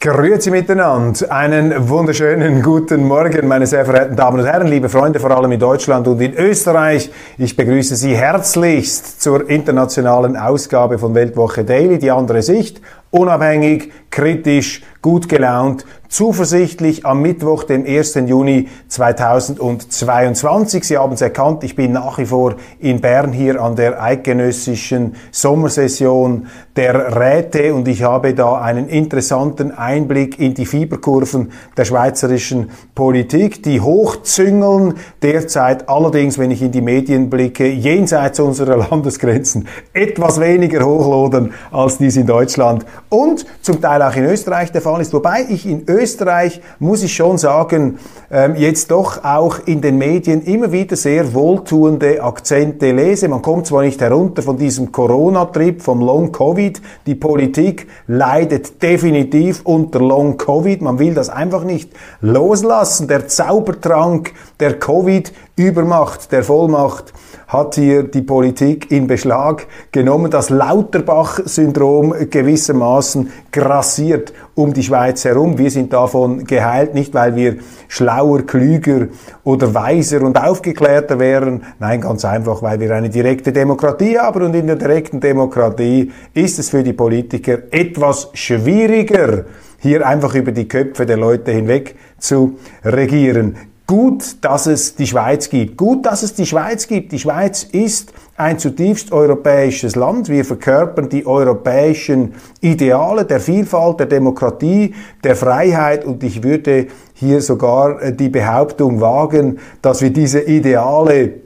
Grüezi 0.00 0.52
miteinander. 0.52 1.32
Einen 1.32 1.88
wunderschönen 1.88 2.62
guten 2.62 3.04
Morgen, 3.04 3.48
meine 3.48 3.66
sehr 3.66 3.84
verehrten 3.84 4.14
Damen 4.14 4.38
und 4.38 4.46
Herren, 4.46 4.68
liebe 4.68 4.88
Freunde, 4.88 5.18
vor 5.18 5.32
allem 5.32 5.50
in 5.50 5.58
Deutschland 5.58 6.06
und 6.06 6.20
in 6.20 6.34
Österreich. 6.34 7.10
Ich 7.36 7.56
begrüße 7.56 7.96
Sie 7.96 8.14
herzlichst 8.14 9.20
zur 9.20 9.50
internationalen 9.50 10.36
Ausgabe 10.36 11.00
von 11.00 11.16
Weltwoche 11.16 11.64
Daily, 11.64 11.98
die 11.98 12.12
andere 12.12 12.42
Sicht, 12.42 12.80
unabhängig, 13.10 13.92
kritisch, 14.10 14.82
gut 15.00 15.28
gelaunt, 15.28 15.84
zuversichtlich 16.08 17.06
am 17.06 17.22
Mittwoch, 17.22 17.64
dem 17.64 17.84
1. 17.86 18.14
Juni 18.26 18.68
2022. 18.88 20.84
Sie 20.84 20.96
haben 20.96 21.12
es 21.12 21.20
erkannt, 21.20 21.62
ich 21.64 21.76
bin 21.76 21.92
nach 21.92 22.18
wie 22.18 22.26
vor 22.26 22.56
in 22.78 23.00
Bern 23.00 23.32
hier 23.32 23.62
an 23.62 23.76
der 23.76 24.02
eidgenössischen 24.02 25.14
Sommersession 25.30 26.46
der 26.76 27.16
Räte 27.16 27.74
und 27.74 27.86
ich 27.88 28.02
habe 28.02 28.34
da 28.34 28.60
einen 28.60 28.88
interessanten 28.88 29.70
Einblick 29.70 30.38
in 30.38 30.54
die 30.54 30.66
Fieberkurven 30.66 31.52
der 31.76 31.84
schweizerischen 31.84 32.70
Politik, 32.94 33.62
die 33.62 33.80
hochzüngeln 33.80 34.94
derzeit 35.22 35.88
allerdings, 35.88 36.38
wenn 36.38 36.50
ich 36.50 36.62
in 36.62 36.72
die 36.72 36.80
Medien 36.80 37.28
blicke, 37.28 37.66
jenseits 37.68 38.40
unserer 38.40 38.76
Landesgrenzen 38.76 39.68
etwas 39.92 40.40
weniger 40.40 40.84
hochlodern 40.84 41.52
als 41.70 41.98
dies 41.98 42.16
in 42.16 42.26
Deutschland 42.26 42.86
und 43.08 43.46
zum 43.62 43.80
Teil 43.80 44.02
auch 44.02 44.14
in 44.14 44.24
Österreich 44.24 44.72
der 44.72 44.82
Fall 44.82 45.00
ist. 45.00 45.12
Wobei 45.12 45.46
ich 45.48 45.66
in 45.66 45.84
Österreich, 45.88 46.60
muss 46.78 47.02
ich 47.02 47.14
schon 47.14 47.38
sagen, 47.38 47.98
ähm, 48.30 48.54
jetzt 48.56 48.90
doch 48.90 49.24
auch 49.24 49.58
in 49.66 49.80
den 49.80 49.98
Medien 49.98 50.42
immer 50.42 50.72
wieder 50.72 50.96
sehr 50.96 51.32
wohltuende 51.34 52.22
Akzente 52.22 52.92
lese. 52.92 53.28
Man 53.28 53.42
kommt 53.42 53.66
zwar 53.66 53.82
nicht 53.82 54.00
herunter 54.00 54.42
von 54.42 54.56
diesem 54.56 54.92
Corona-Trip, 54.92 55.80
vom 55.80 56.00
Long-Covid. 56.00 56.80
Die 57.06 57.14
Politik 57.14 57.86
leidet 58.06 58.82
definitiv 58.82 59.62
unter 59.64 60.00
Long-Covid. 60.00 60.82
Man 60.82 60.98
will 60.98 61.14
das 61.14 61.28
einfach 61.28 61.64
nicht 61.64 61.90
loslassen. 62.20 63.08
Der 63.08 63.28
Zaubertrank 63.28 64.32
der 64.60 64.78
Covid-Übermacht, 64.78 66.32
der 66.32 66.42
Vollmacht 66.42 67.12
hat 67.48 67.76
hier 67.76 68.02
die 68.02 68.20
Politik 68.20 68.92
in 68.92 69.06
Beschlag 69.06 69.66
genommen. 69.90 70.30
Das 70.30 70.50
Lauterbach-Syndrom 70.50 72.14
gewissermaßen 72.30 73.32
grassiert 73.50 74.34
um 74.54 74.74
die 74.74 74.82
Schweiz 74.82 75.24
herum. 75.24 75.56
Wir 75.56 75.70
sind 75.70 75.94
davon 75.94 76.44
geheilt, 76.44 76.94
nicht 76.94 77.14
weil 77.14 77.34
wir 77.36 77.56
schlauer, 77.88 78.42
klüger 78.42 79.08
oder 79.44 79.72
weiser 79.72 80.20
und 80.22 80.38
aufgeklärter 80.38 81.18
wären. 81.18 81.62
Nein, 81.78 82.02
ganz 82.02 82.24
einfach, 82.26 82.62
weil 82.62 82.80
wir 82.80 82.94
eine 82.94 83.08
direkte 83.08 83.50
Demokratie 83.50 84.18
haben 84.18 84.42
und 84.42 84.54
in 84.54 84.66
der 84.66 84.76
direkten 84.76 85.18
Demokratie 85.18 86.12
ist 86.34 86.58
es 86.58 86.68
für 86.68 86.82
die 86.82 86.92
Politiker 86.92 87.58
etwas 87.70 88.28
schwieriger, 88.34 89.46
hier 89.78 90.06
einfach 90.06 90.34
über 90.34 90.52
die 90.52 90.68
Köpfe 90.68 91.06
der 91.06 91.16
Leute 91.16 91.52
hinweg 91.52 91.96
zu 92.18 92.58
regieren. 92.84 93.56
Gut, 93.90 94.44
dass 94.44 94.66
es 94.66 94.96
die 94.96 95.06
Schweiz 95.06 95.48
gibt. 95.48 95.78
Gut, 95.78 96.04
dass 96.04 96.22
es 96.22 96.34
die 96.34 96.44
Schweiz 96.44 96.88
gibt. 96.88 97.10
Die 97.10 97.18
Schweiz 97.18 97.62
ist 97.62 98.12
ein 98.36 98.58
zutiefst 98.58 99.12
europäisches 99.12 99.96
Land. 99.96 100.28
Wir 100.28 100.44
verkörpern 100.44 101.08
die 101.08 101.26
europäischen 101.26 102.34
Ideale 102.60 103.24
der 103.24 103.40
Vielfalt, 103.40 104.00
der 104.00 104.06
Demokratie, 104.06 104.94
der 105.24 105.36
Freiheit 105.36 106.04
und 106.04 106.22
ich 106.22 106.42
würde 106.42 106.88
hier 107.14 107.40
sogar 107.40 108.02
äh, 108.02 108.12
die 108.12 108.28
Behauptung 108.28 109.00
wagen, 109.00 109.58
dass 109.80 110.02
wir 110.02 110.10
diese 110.10 110.40
Ideale 110.40 111.36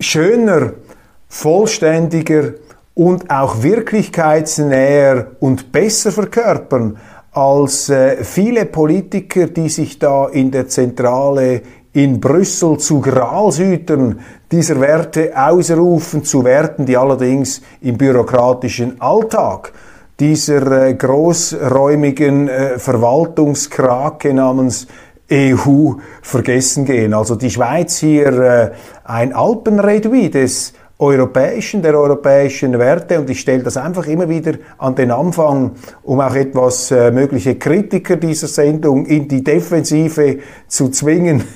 schöner, 0.00 0.72
vollständiger 1.28 2.54
und 2.94 3.30
auch 3.30 3.62
wirklichkeitsnäher 3.62 5.36
und 5.38 5.70
besser 5.70 6.10
verkörpern 6.10 6.98
als 7.32 7.88
äh, 7.88 8.24
viele 8.24 8.64
Politiker, 8.66 9.46
die 9.46 9.68
sich 9.68 9.98
da 9.98 10.26
in 10.26 10.50
der 10.50 10.68
Zentrale 10.68 11.62
in 11.92 12.20
Brüssel 12.20 12.78
zu 12.78 13.00
Gralshütern 13.00 14.20
dieser 14.50 14.80
Werte 14.80 15.32
ausrufen, 15.34 16.24
zu 16.24 16.44
Werten, 16.44 16.86
die 16.86 16.96
allerdings 16.96 17.60
im 17.80 17.98
bürokratischen 17.98 19.00
Alltag 19.00 19.72
dieser 20.20 20.88
äh, 20.88 20.94
großräumigen 20.94 22.48
äh, 22.48 22.78
Verwaltungskrake 22.78 24.34
namens 24.34 24.86
EU 25.30 25.92
vergessen 26.22 26.84
gehen. 26.84 27.14
Also 27.14 27.36
die 27.36 27.50
Schweiz 27.50 27.98
hier 27.98 28.32
äh, 28.32 28.70
ein 29.04 29.32
Alpenredui 29.32 30.30
des 30.30 30.72
europäischen, 30.98 31.82
der 31.82 31.98
europäischen 31.98 32.78
Werte. 32.78 33.20
Und 33.20 33.30
ich 33.30 33.40
stelle 33.40 33.62
das 33.62 33.76
einfach 33.76 34.06
immer 34.06 34.28
wieder 34.28 34.54
an 34.78 34.94
den 34.94 35.10
Anfang, 35.10 35.72
um 36.02 36.20
auch 36.20 36.34
etwas 36.34 36.90
äh, 36.90 37.10
mögliche 37.10 37.56
Kritiker 37.56 38.16
dieser 38.16 38.48
Sendung 38.48 39.06
in 39.06 39.28
die 39.28 39.44
Defensive 39.44 40.38
zu 40.66 40.88
zwingen. 40.90 41.44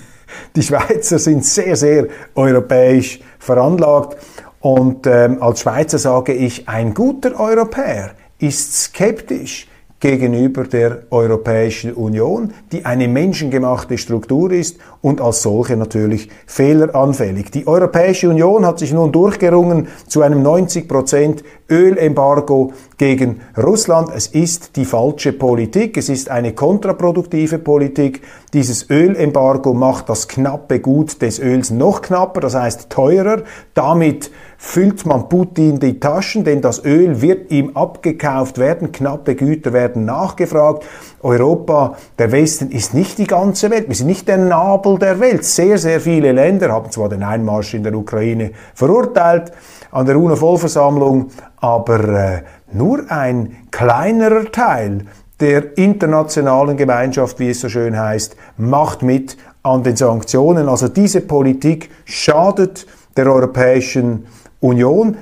Die 0.57 0.63
Schweizer 0.63 1.19
sind 1.19 1.45
sehr, 1.45 1.77
sehr 1.77 2.07
europäisch 2.35 3.21
veranlagt. 3.39 4.17
Und 4.61 5.07
ähm, 5.07 5.43
als 5.43 5.61
Schweizer 5.61 5.99
sage 5.99 6.33
ich, 6.33 6.69
ein 6.69 6.95
guter 6.95 7.39
Europäer 7.39 8.13
ist 8.39 8.85
skeptisch 8.85 9.67
gegenüber 10.03 10.65
der 10.65 11.05
Europäischen 11.11 11.93
Union, 11.93 12.53
die 12.73 12.85
eine 12.85 13.07
menschengemachte 13.07 13.97
Struktur 13.99 14.51
ist 14.51 14.79
und 15.01 15.21
als 15.21 15.43
solche 15.43 15.77
natürlich 15.77 16.29
fehleranfällig. 16.45 17.53
Die 17.53 17.69
Europäische 17.69 18.29
Union 18.29 18.67
hat 18.67 18.81
sich 18.81 18.93
nun 18.93 19.13
durchgerungen 19.13 19.87
zu 20.09 20.23
einem 20.23 20.43
90 20.43 20.89
Prozent 20.89 21.45
Ölembargo 21.71 22.73
gegen 22.99 23.43
Russland. 23.57 24.11
Es 24.15 24.27
ist 24.27 24.75
die 24.75 24.85
falsche 24.85 25.33
Politik, 25.33 25.97
es 25.97 26.09
ist 26.09 26.31
eine 26.31 26.53
kontraproduktive 26.53 27.59
Politik. 27.59 28.23
Dieses 28.53 28.91
Ölembargo 28.91 29.73
macht 29.73 30.09
das 30.09 30.27
knappe 30.27 30.81
Gut 30.81 31.23
des 31.23 31.39
Öls 31.39 31.71
noch 31.71 32.03
knapper, 32.03 32.41
das 32.41 32.57
heißt 32.57 32.91
teurer. 32.91 33.43
Damit 33.75 34.33
füllt 34.65 35.05
man 35.07 35.29
Putin 35.29 35.81
die 35.81 35.99
Taschen, 35.99 36.45
denn 36.45 36.61
das 36.63 36.85
Öl 36.85 37.21
wird 37.21 37.51
ihm 37.51 37.77
abgekauft 37.77 38.59
werden, 38.59 38.93
knappe 38.93 39.35
Güter 39.35 39.73
werden 39.73 40.05
nachgefragt. 40.05 40.87
Europa, 41.21 41.97
der 42.17 42.31
Westen 42.31 42.71
ist 42.71 42.95
nicht 42.95 43.19
die 43.19 43.27
ganze 43.27 43.71
Welt, 43.71 43.89
wir 43.89 43.97
sind 43.97 44.07
nicht 44.07 44.29
der 44.29 44.39
Nabel 44.39 45.01
der 45.01 45.19
Welt. 45.19 45.45
Sehr, 45.45 45.79
sehr 45.79 46.01
viele 46.01 46.31
Länder 46.31 46.71
haben 46.71 46.93
zwar 46.93 47.09
den 47.09 47.25
Einmarsch 47.25 47.75
in 47.75 47.83
der 47.83 47.93
Ukraine 47.93 48.53
verurteilt 48.73 49.51
an 49.91 50.07
der 50.07 50.17
UNO-Vollversammlung, 50.17 51.31
aber 51.57 52.09
äh, 52.09 52.43
nur 52.73 53.11
ein 53.11 53.67
kleinerer 53.73 54.51
Teil 54.53 55.07
der 55.41 55.77
internationalen 55.77 56.77
Gemeinschaft, 56.77 57.41
wie 57.41 57.51
es 57.51 57.61
so 57.61 57.69
schön 57.69 57.99
heißt, 57.99 58.37
macht 58.59 59.03
mit 59.03 59.37
an 59.65 59.83
den 59.83 59.97
Sanktionen. 59.97 60.69
Also 60.69 60.87
diese 60.87 61.21
Politik 61.21 61.91
schadet 62.05 62.87
der 63.17 63.27
Europäischen 63.27 64.27
Union, 64.63 65.17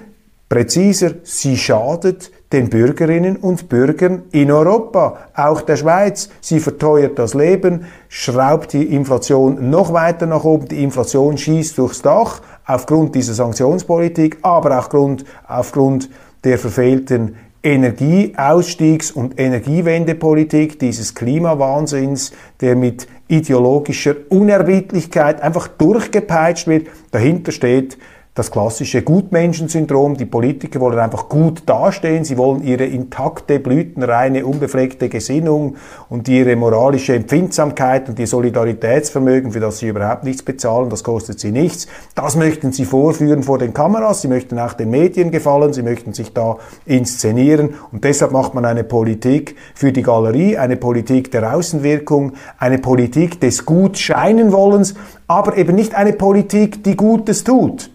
präziser, 0.50 1.14
sie 1.22 1.56
schadet 1.56 2.30
den 2.52 2.68
Bürgerinnen 2.68 3.36
und 3.36 3.68
Bürgern 3.68 4.24
in 4.32 4.50
Europa, 4.50 5.18
auch 5.34 5.62
der 5.62 5.76
Schweiz. 5.76 6.28
Sie 6.40 6.60
verteuert 6.60 7.18
das 7.18 7.34
Leben, 7.34 7.86
schraubt 8.08 8.72
die 8.72 8.94
Inflation 8.94 9.70
noch 9.70 9.92
weiter 9.92 10.26
nach 10.26 10.44
oben. 10.44 10.68
Die 10.68 10.82
Inflation 10.82 11.38
schießt 11.38 11.78
durchs 11.78 12.02
Dach 12.02 12.42
aufgrund 12.66 13.14
dieser 13.14 13.34
Sanktionspolitik, 13.34 14.38
aber 14.42 14.72
auch 14.72 14.78
aufgrund, 14.80 15.24
aufgrund 15.46 16.10
der 16.44 16.58
verfehlten 16.58 17.36
Energieausstiegs- 17.62 19.12
und 19.12 19.38
Energiewendepolitik, 19.38 20.78
dieses 20.78 21.14
Klimawahnsinns, 21.14 22.32
der 22.60 22.74
mit 22.74 23.06
ideologischer 23.28 24.16
Unerbittlichkeit 24.28 25.40
einfach 25.40 25.68
durchgepeitscht 25.68 26.66
wird. 26.66 26.88
Dahinter 27.10 27.52
steht 27.52 27.96
das 28.34 28.52
klassische 28.52 29.02
Gutmenschensyndrom. 29.02 30.16
Die 30.16 30.24
Politiker 30.24 30.80
wollen 30.80 31.00
einfach 31.00 31.28
gut 31.28 31.64
dastehen, 31.66 32.24
sie 32.24 32.38
wollen 32.38 32.62
ihre 32.62 32.84
intakte, 32.84 33.58
blütenreine, 33.58 34.46
unbefleckte 34.46 35.08
Gesinnung 35.08 35.76
und 36.08 36.28
ihre 36.28 36.54
moralische 36.54 37.14
Empfindsamkeit 37.16 38.08
und 38.08 38.20
ihr 38.20 38.28
Solidaritätsvermögen, 38.28 39.50
für 39.50 39.58
das 39.58 39.78
sie 39.78 39.88
überhaupt 39.88 40.22
nichts 40.22 40.44
bezahlen, 40.44 40.90
das 40.90 41.02
kostet 41.02 41.40
sie 41.40 41.50
nichts. 41.50 41.88
Das 42.14 42.36
möchten 42.36 42.70
sie 42.70 42.84
vorführen 42.84 43.42
vor 43.42 43.58
den 43.58 43.74
Kameras, 43.74 44.22
sie 44.22 44.28
möchten 44.28 44.60
auch 44.60 44.74
den 44.74 44.90
Medien 44.90 45.32
gefallen, 45.32 45.72
sie 45.72 45.82
möchten 45.82 46.12
sich 46.12 46.32
da 46.32 46.58
inszenieren. 46.86 47.74
Und 47.90 48.04
deshalb 48.04 48.30
macht 48.30 48.54
man 48.54 48.64
eine 48.64 48.84
Politik 48.84 49.56
für 49.74 49.90
die 49.90 50.02
Galerie, 50.02 50.56
eine 50.56 50.76
Politik 50.76 51.32
der 51.32 51.52
Außenwirkung, 51.52 52.34
eine 52.58 52.78
Politik 52.78 53.40
des 53.40 53.66
Gutscheinenwollens, 53.66 54.94
aber 55.26 55.56
eben 55.56 55.74
nicht 55.74 55.96
eine 55.96 56.12
Politik, 56.12 56.84
die 56.84 56.96
Gutes 56.96 57.42
tut 57.42 57.90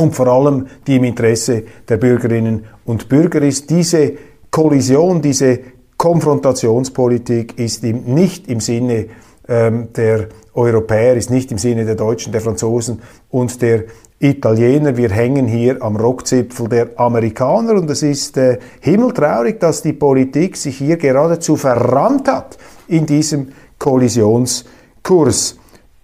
und 0.00 0.14
vor 0.14 0.26
allem 0.28 0.66
die 0.86 0.96
im 0.96 1.04
Interesse 1.04 1.62
der 1.88 1.98
Bürgerinnen 1.98 2.64
und 2.84 3.08
Bürger 3.08 3.42
ist. 3.42 3.70
Diese 3.70 4.14
Kollision, 4.50 5.20
diese 5.20 5.60
Konfrontationspolitik 5.96 7.58
ist 7.58 7.84
im, 7.84 8.14
nicht 8.14 8.48
im 8.48 8.60
Sinne 8.60 9.06
ähm, 9.46 9.88
der 9.94 10.28
Europäer, 10.54 11.16
ist 11.16 11.30
nicht 11.30 11.52
im 11.52 11.58
Sinne 11.58 11.84
der 11.84 11.94
Deutschen, 11.94 12.32
der 12.32 12.40
Franzosen 12.40 13.02
und 13.28 13.60
der 13.60 13.84
Italiener. 14.18 14.96
Wir 14.96 15.10
hängen 15.10 15.46
hier 15.46 15.82
am 15.82 15.96
Rockzipfel 15.96 16.68
der 16.68 16.98
Amerikaner 16.98 17.74
und 17.74 17.90
es 17.90 18.02
ist 18.02 18.36
äh, 18.38 18.58
himmeltraurig, 18.80 19.60
dass 19.60 19.82
die 19.82 19.92
Politik 19.92 20.56
sich 20.56 20.78
hier 20.78 20.96
geradezu 20.96 21.56
verrannt 21.56 22.28
hat 22.28 22.56
in 22.88 23.06
diesem 23.06 23.48
Kollisionskurs. 23.78 25.56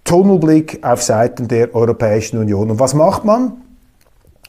Tunnelblick 0.05 0.85
auf 0.85 1.03
Seiten 1.03 1.49
der 1.49 1.75
Europäischen 1.75 2.39
Union. 2.39 2.71
Und 2.71 2.79
was 2.79 2.95
macht 2.95 3.25
man? 3.25 3.66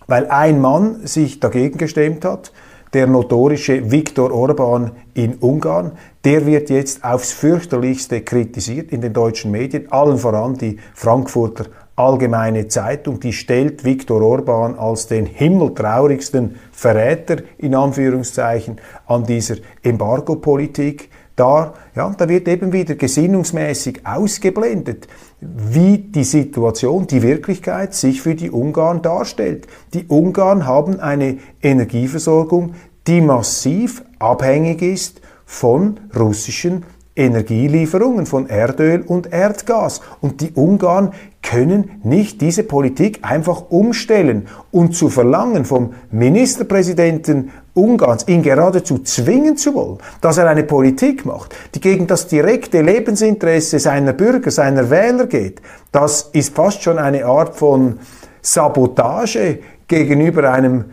Weil 0.08 0.28
ein 0.28 0.60
Mann 0.60 1.06
sich 1.06 1.40
dagegen 1.40 1.78
gestemmt 1.78 2.26
hat, 2.26 2.52
der 2.94 3.06
notorische 3.06 3.92
Viktor 3.92 4.32
Orban 4.32 4.92
in 5.14 5.36
Ungarn, 5.36 5.92
der 6.24 6.46
wird 6.46 6.70
jetzt 6.70 7.04
aufs 7.04 7.34
fürchterlichste 7.34 8.22
kritisiert 8.22 8.92
in 8.92 9.02
den 9.02 9.14
deutschen 9.14 9.52
Medien, 9.52 9.92
allen 9.92 10.18
voran 10.18 10.58
die 10.58 10.78
Frankfurter 10.94 11.66
Allgemeine 11.98 12.68
Zeitung, 12.68 13.20
die 13.20 13.34
stellt 13.34 13.84
Viktor 13.84 14.22
Orban 14.22 14.78
als 14.78 15.08
den 15.08 15.26
himmeltraurigsten 15.26 16.58
Verräter 16.72 17.38
in 17.58 17.74
Anführungszeichen 17.74 18.80
an 19.08 19.24
dieser 19.24 19.56
Embargo-Politik 19.82 21.10
dar. 21.38 21.76
Ja, 21.96 22.14
da 22.18 22.28
wird 22.28 22.48
eben 22.50 22.74
wieder 22.74 22.96
gesinnungsmäßig 22.96 24.06
ausgeblendet, 24.06 25.08
wie 25.40 26.00
die 26.00 26.26
Situation, 26.26 27.08
die 27.08 27.22
Wirklichkeit 27.22 27.94
sich 27.94 28.22
für 28.22 28.36
die 28.36 28.52
Ungarn 28.52 29.02
darstellt. 29.02 29.68
Die 29.94 30.06
Ungarn 30.08 30.66
haben 30.66 31.00
eine 31.00 31.38
Energieversorgung, 31.62 32.74
die 33.08 33.22
massiv 33.22 34.04
abhängig 34.20 34.82
ist 34.82 35.22
von 35.46 36.00
russischen 36.18 36.84
Energielieferungen 37.16 38.26
von 38.26 38.48
Erdöl 38.48 39.02
und 39.02 39.32
Erdgas. 39.34 40.02
Und 40.22 40.42
die 40.42 40.52
Ungarn 40.52 41.14
können 41.48 42.02
nicht 42.04 42.42
diese 42.42 42.64
Politik 42.64 43.20
einfach 43.22 43.70
umstellen 43.70 44.48
und 44.72 44.96
zu 44.96 45.10
verlangen 45.10 45.64
vom 45.64 45.94
Ministerpräsidenten 46.12 47.52
Ungarns, 47.74 48.28
ihn 48.28 48.42
geradezu 48.42 49.00
zwingen 49.00 49.56
zu 49.56 49.74
wollen, 49.74 50.00
dass 50.20 50.38
er 50.38 50.50
eine 50.50 50.64
Politik 50.64 51.26
macht, 51.26 51.56
die 51.74 51.80
gegen 51.80 52.08
das 52.08 52.28
direkte 52.28 52.82
Lebensinteresse 52.82 53.80
seiner 53.80 54.14
Bürger, 54.14 54.52
seiner 54.52 54.90
Wähler 54.90 55.28
geht, 55.28 55.62
das 55.92 56.30
ist 56.34 56.56
fast 56.56 56.84
schon 56.84 56.98
eine 56.98 57.26
Art 57.26 57.56
von 57.56 58.00
Sabotage 58.42 59.60
gegenüber 59.88 60.52
einem 60.52 60.86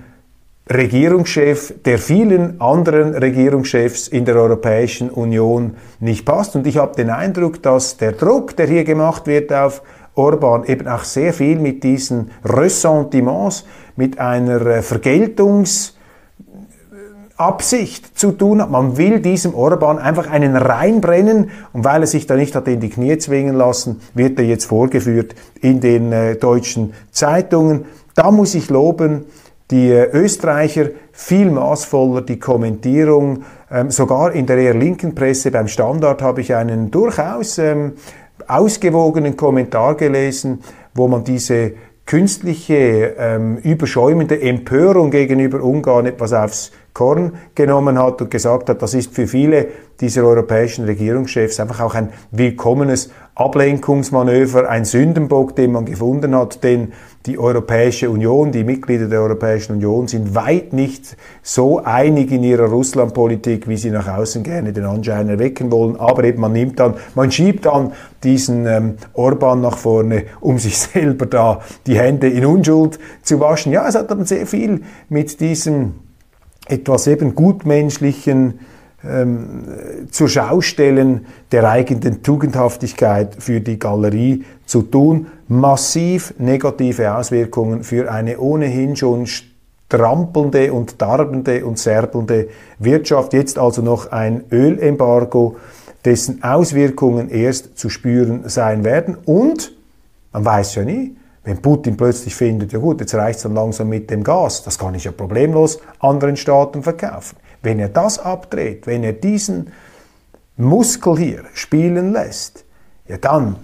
Regierungschef, 0.73 1.75
der 1.85 1.99
vielen 1.99 2.61
anderen 2.61 3.15
Regierungschefs 3.15 4.09
in 4.09 4.25
der 4.25 4.37
Europäischen 4.37 5.11
Union 5.11 5.77
nicht 6.01 6.25
passt. 6.25 6.57
Und 6.57 6.67
ich 6.67 6.79
habe 6.79 6.97
den 6.97 7.11
Eindruck, 7.11 7.63
dass 7.63 7.99
der 7.99 8.13
Druck, 8.13 8.57
der 8.57 8.67
hier 8.67 8.85
gemacht 8.85 9.27
wird 9.27 9.53
auf 9.53 9.83
Orban, 10.15 10.65
eben 10.65 10.89
auch 10.89 11.05
sehr 11.05 11.33
viel 11.33 11.59
mit 11.59 11.83
diesen 11.83 12.31
Ressentiments, 12.45 13.65
mit 13.97 14.19
einer 14.19 14.61
äh, 14.67 14.79
Vergeltungs- 14.81 15.95
Absicht 17.37 18.17
zu 18.17 18.31
tun 18.31 18.63
hat. 18.63 18.71
Man 18.71 18.97
will 18.97 19.19
diesem 19.19 19.55
Orban 19.55 19.99
einfach 19.99 20.31
einen 20.31 20.55
reinbrennen 20.55 21.51
und 21.73 21.85
weil 21.85 22.03
er 22.03 22.07
sich 22.07 22.29
da 22.29 22.37
nicht 22.37 22.55
hat 22.55 22.69
in 22.69 22.79
die 22.79 22.91
Knie 22.91 23.19
zwingen 23.19 23.57
lassen, 23.57 24.01
wird 24.15 24.39
er 24.39 24.45
jetzt 24.45 24.67
vorgeführt 24.67 25.35
in 25.61 25.81
den 25.81 26.13
äh, 26.13 26.37
deutschen 26.37 26.95
Zeitungen. 27.11 27.87
Da 28.15 28.31
muss 28.31 28.55
ich 28.55 28.71
loben, 28.71 29.25
die 29.73 29.91
äh, 29.91 30.11
Österreicher 30.13 30.91
viel 31.11 31.51
maßvoller 31.51 32.23
die 32.23 32.39
Kommentierung, 32.39 33.43
ähm, 33.69 33.91
sogar 33.91 34.31
in 34.33 34.47
der 34.47 34.59
eher 34.59 34.75
linken 34.75 35.17
Presse 35.17 35.51
beim 35.51 35.67
Standard 35.67 36.23
habe 36.23 36.41
ich 36.41 36.55
einen 36.55 36.93
durchaus 36.93 37.59
ähm, 37.59 37.95
ausgewogenen 38.47 39.37
Kommentar 39.37 39.97
gelesen, 39.97 40.61
wo 40.95 41.09
man 41.09 41.25
diese 41.25 41.73
künstliche, 42.07 43.15
ähm, 43.19 43.57
überschäumende 43.59 44.41
Empörung 44.41 45.11
gegenüber 45.11 45.63
Ungarn 45.63 46.07
etwas 46.07 46.33
aufs 46.33 46.73
Korn 46.93 47.33
genommen 47.55 47.99
hat 47.99 48.21
und 48.21 48.31
gesagt 48.31 48.69
hat, 48.69 48.83
das 48.83 48.95
ist 48.95 49.15
für 49.15 49.27
viele 49.27 49.69
dieser 50.01 50.25
europäischen 50.25 50.85
Regierungschefs 50.85 51.59
einfach 51.61 51.81
auch 51.81 51.95
ein 51.95 52.11
willkommenes 52.31 53.11
Ablenkungsmanöver, 53.37 54.69
ein 54.71 54.85
Sündenbock, 54.85 55.57
den 55.57 55.73
man 55.73 55.87
gefunden 55.87 56.37
hat, 56.37 56.63
denn 56.63 56.93
die 57.27 57.39
Europäische 57.39 58.11
Union, 58.11 58.53
die 58.53 58.63
Mitglieder 58.63 59.09
der 59.09 59.23
Europäischen 59.23 59.73
Union 59.73 60.07
sind 60.07 60.35
weit 60.37 60.73
nicht 60.73 61.17
so 61.43 61.83
einig 61.83 62.31
in 62.31 62.45
ihrer 62.45 62.67
Russlandpolitik, 62.67 63.67
wie 63.67 63.77
sie 63.77 63.91
nach 63.91 64.07
außen 64.07 64.45
gerne 64.45 64.73
den 64.73 64.85
Anschein 64.85 65.29
erwecken 65.29 65.73
wollen. 65.73 65.97
Aber 65.97 66.23
eben 66.23 66.41
man 66.41 66.53
nimmt 66.53 66.79
dann, 66.79 66.95
man 67.15 67.33
schiebt 67.33 67.67
dann 67.67 67.93
diesen 68.23 68.67
ähm, 68.67 68.95
Orban 69.15 69.63
nach 69.63 69.79
vorne, 69.79 70.25
um 70.41 70.59
sich 70.59 70.79
selber 70.93 71.27
da 71.27 71.61
die 71.87 71.99
Hände 71.99 72.29
in 72.29 72.45
Unschuld 72.45 73.01
zu 73.23 73.41
waschen. 73.41 73.73
Ja, 73.73 73.89
es 73.89 73.97
hat 73.97 74.11
dann 74.11 74.27
sehr 74.27 74.47
viel 74.47 74.83
mit 75.09 75.41
diesem 75.41 75.95
etwas 76.69 77.07
eben 77.07 77.35
gutmenschlichen 77.35 78.61
ähm, 79.09 79.65
zur 80.11 80.29
Schaustellen 80.29 81.27
der 81.53 81.69
eigenen 81.69 82.23
Tugendhaftigkeit 82.23 83.37
für 83.39 83.61
die 83.61 83.79
Galerie 83.79 84.45
zu 84.67 84.83
tun, 84.83 85.27
massiv 85.49 86.35
negative 86.39 87.15
Auswirkungen 87.17 87.85
für 87.85 88.11
eine 88.11 88.39
ohnehin 88.39 88.97
schon 88.97 89.27
strampelnde 89.27 90.73
und 90.73 91.01
darbende 91.01 91.65
und 91.65 91.79
serbelnde 91.79 92.49
Wirtschaft. 92.79 93.33
Jetzt 93.33 93.59
also 93.59 93.83
noch 93.83 94.11
ein 94.11 94.45
Ölembargo, 94.51 95.57
dessen 96.05 96.43
Auswirkungen 96.43 97.31
erst 97.31 97.79
zu 97.79 97.89
spüren 97.89 98.49
sein 98.49 98.85
werden. 98.85 99.17
Und 99.25 99.73
man 100.33 100.45
weiß 100.45 100.75
ja 100.77 100.85
nie, 100.85 101.17
wenn 101.45 101.59
Putin 101.59 101.97
plötzlich 101.97 102.35
findet, 102.35 102.73
ja 102.73 102.79
gut, 102.79 103.01
jetzt 103.01 103.15
reicht 103.15 103.37
es 103.37 103.43
dann 103.43 103.55
langsam 103.55 103.89
mit 103.91 104.11
dem 104.11 104.25
Gas, 104.25 104.63
das 104.65 104.79
kann 104.79 104.95
ich 104.95 105.05
ja 105.05 105.13
problemlos 105.13 105.79
anderen 106.01 106.37
Staaten 106.37 106.83
verkaufen. 106.83 107.37
Wenn 107.65 107.81
er 107.81 107.89
das 107.89 108.19
abdreht, 108.19 108.87
wenn 108.87 109.03
er 109.03 109.15
diesen 109.15 109.73
Muskel 110.57 111.19
hier 111.19 111.45
spielen 111.55 112.13
lässt, 112.13 112.65
ja 113.09 113.17
dann 113.17 113.57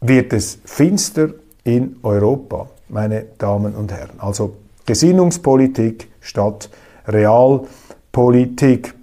wird 0.00 0.32
es 0.32 0.58
finster 0.64 1.30
in 1.64 1.96
Europa, 2.02 2.68
meine 2.88 3.24
Damen 3.38 3.74
und 3.74 3.90
Herren. 3.90 4.20
Also 4.20 4.56
Gesinnungspolitik 4.86 6.08
statt 6.20 6.68
Realpolitik. 7.06 8.94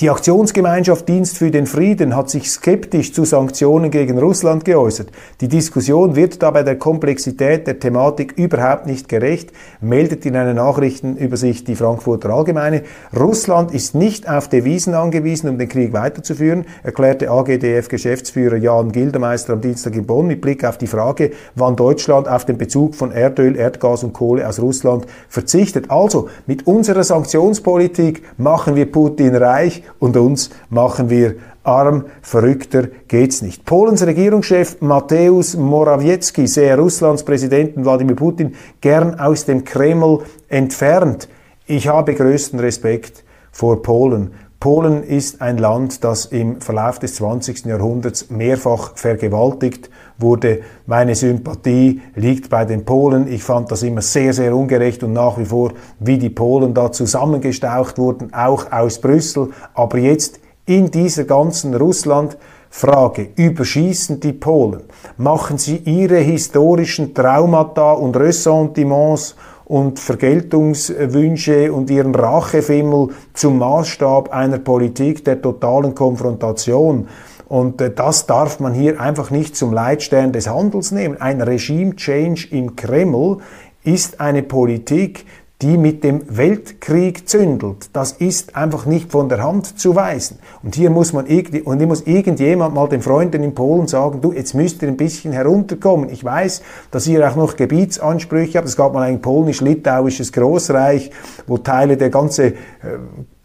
Die 0.00 0.10
Aktionsgemeinschaft 0.10 1.08
Dienst 1.08 1.38
für 1.38 1.50
den 1.50 1.66
Frieden 1.66 2.14
hat 2.14 2.30
sich 2.30 2.48
skeptisch 2.48 3.12
zu 3.12 3.24
Sanktionen 3.24 3.90
gegen 3.90 4.16
Russland 4.16 4.64
geäußert. 4.64 5.08
Die 5.40 5.48
Diskussion 5.48 6.14
wird 6.14 6.40
dabei 6.40 6.62
der 6.62 6.78
Komplexität 6.78 7.66
der 7.66 7.80
Thematik 7.80 8.34
überhaupt 8.36 8.86
nicht 8.86 9.08
gerecht, 9.08 9.50
meldet 9.80 10.24
in 10.24 10.36
einer 10.36 10.54
Nachrichtenübersicht 10.54 11.66
die 11.66 11.74
Frankfurter 11.74 12.30
Allgemeine. 12.30 12.84
Russland 13.18 13.74
ist 13.74 13.96
nicht 13.96 14.28
auf 14.28 14.46
Devisen 14.46 14.94
angewiesen, 14.94 15.50
um 15.50 15.58
den 15.58 15.68
Krieg 15.68 15.92
weiterzuführen, 15.92 16.66
erklärte 16.84 17.28
AGDF-Geschäftsführer 17.28 18.54
Jan 18.54 18.92
Gildermeister 18.92 19.54
am 19.54 19.62
Dienstag 19.62 19.96
in 19.96 20.06
Bonn 20.06 20.28
mit 20.28 20.40
Blick 20.40 20.62
auf 20.62 20.78
die 20.78 20.86
Frage, 20.86 21.32
wann 21.56 21.74
Deutschland 21.74 22.28
auf 22.28 22.44
den 22.44 22.56
Bezug 22.56 22.94
von 22.94 23.10
Erdöl, 23.10 23.56
Erdgas 23.56 24.04
und 24.04 24.12
Kohle 24.12 24.48
aus 24.48 24.60
Russland 24.60 25.06
verzichtet. 25.28 25.90
Also, 25.90 26.28
mit 26.46 26.68
unserer 26.68 27.02
Sanktionspolitik 27.02 28.22
machen 28.36 28.76
wir 28.76 28.92
Putin 28.92 29.34
reich, 29.34 29.82
und 29.98 30.16
uns 30.16 30.50
machen 30.70 31.10
wir 31.10 31.36
arm, 31.62 32.06
verrückter 32.22 32.88
geht's 33.08 33.42
nicht. 33.42 33.64
Polens 33.64 34.04
Regierungschef 34.04 34.80
Mateusz 34.80 35.54
Morawiecki 35.56 36.46
sehe 36.46 36.76
Russlands 36.76 37.24
Präsidenten 37.24 37.84
Wladimir 37.84 38.16
Putin 38.16 38.54
gern 38.80 39.18
aus 39.20 39.44
dem 39.44 39.64
Kreml 39.64 40.20
entfernt. 40.48 41.28
Ich 41.66 41.88
habe 41.88 42.14
größten 42.14 42.58
Respekt 42.60 43.24
vor 43.52 43.82
Polen. 43.82 44.32
Polen 44.60 45.04
ist 45.04 45.40
ein 45.40 45.58
Land, 45.58 46.02
das 46.02 46.26
im 46.26 46.60
Verlauf 46.60 46.98
des 46.98 47.14
20. 47.16 47.66
Jahrhunderts 47.66 48.30
mehrfach 48.30 48.96
vergewaltigt 48.96 49.88
wurde. 50.18 50.60
Meine 50.86 51.14
Sympathie 51.14 52.00
liegt 52.14 52.50
bei 52.50 52.64
den 52.64 52.84
Polen. 52.84 53.32
Ich 53.32 53.42
fand 53.42 53.70
das 53.70 53.82
immer 53.82 54.02
sehr, 54.02 54.32
sehr 54.32 54.54
ungerecht 54.54 55.02
und 55.02 55.12
nach 55.12 55.38
wie 55.38 55.44
vor, 55.44 55.72
wie 56.00 56.18
die 56.18 56.30
Polen 56.30 56.74
da 56.74 56.92
zusammengestaucht 56.92 57.98
wurden, 57.98 58.34
auch 58.34 58.70
aus 58.70 59.00
Brüssel. 59.00 59.50
Aber 59.74 59.98
jetzt 59.98 60.40
in 60.66 60.90
dieser 60.90 61.24
ganzen 61.24 61.74
Russland 61.74 62.36
Frage, 62.70 63.30
überschießen 63.34 64.20
die 64.20 64.34
Polen? 64.34 64.82
Machen 65.16 65.56
sie 65.56 65.76
ihre 65.76 66.18
historischen 66.18 67.14
Traumata 67.14 67.92
und 67.92 68.14
Ressentiments 68.16 69.34
und 69.64 69.98
Vergeltungswünsche 69.98 71.72
und 71.72 71.90
ihren 71.90 72.14
Rachefimmel 72.14 73.08
zum 73.34 73.58
Maßstab 73.58 74.30
einer 74.30 74.58
Politik 74.58 75.24
der 75.24 75.40
totalen 75.40 75.94
Konfrontation. 75.94 77.06
Und 77.48 77.80
äh, 77.80 77.90
das 77.90 78.26
darf 78.26 78.60
man 78.60 78.74
hier 78.74 79.00
einfach 79.00 79.30
nicht 79.30 79.56
zum 79.56 79.72
Leitstern 79.72 80.32
des 80.32 80.48
Handels 80.48 80.90
nehmen. 80.90 81.20
Ein 81.20 81.40
Regime-Change 81.40 82.48
im 82.50 82.76
Kreml 82.76 83.38
ist 83.84 84.20
eine 84.20 84.42
Politik, 84.42 85.24
die 85.60 85.76
mit 85.76 86.04
dem 86.04 86.22
Weltkrieg 86.28 87.28
zündelt. 87.28 87.90
Das 87.92 88.12
ist 88.12 88.54
einfach 88.54 88.86
nicht 88.86 89.10
von 89.10 89.28
der 89.28 89.42
Hand 89.42 89.78
zu 89.78 89.96
weisen. 89.96 90.38
Und 90.62 90.76
hier 90.76 90.88
muss 90.88 91.12
man 91.12 91.26
und 91.26 91.78
hier 91.78 91.86
muss 91.88 92.02
irgendjemand 92.02 92.74
mal 92.74 92.88
den 92.88 93.02
Freunden 93.02 93.42
in 93.42 93.56
Polen 93.56 93.88
sagen, 93.88 94.20
du, 94.20 94.32
jetzt 94.32 94.54
müsst 94.54 94.82
ihr 94.82 94.88
ein 94.88 94.96
bisschen 94.96 95.32
herunterkommen. 95.32 96.10
Ich 96.10 96.24
weiß, 96.24 96.62
dass 96.92 97.08
ihr 97.08 97.28
auch 97.28 97.34
noch 97.34 97.56
Gebietsansprüche 97.56 98.58
habt. 98.58 98.68
Es 98.68 98.76
gab 98.76 98.94
mal 98.94 99.02
ein 99.02 99.20
polnisch-litauisches 99.20 100.32
Großreich, 100.32 101.10
wo 101.48 101.58
Teile 101.58 101.96
der 101.96 102.10
ganze 102.10 102.44
äh, 102.44 102.54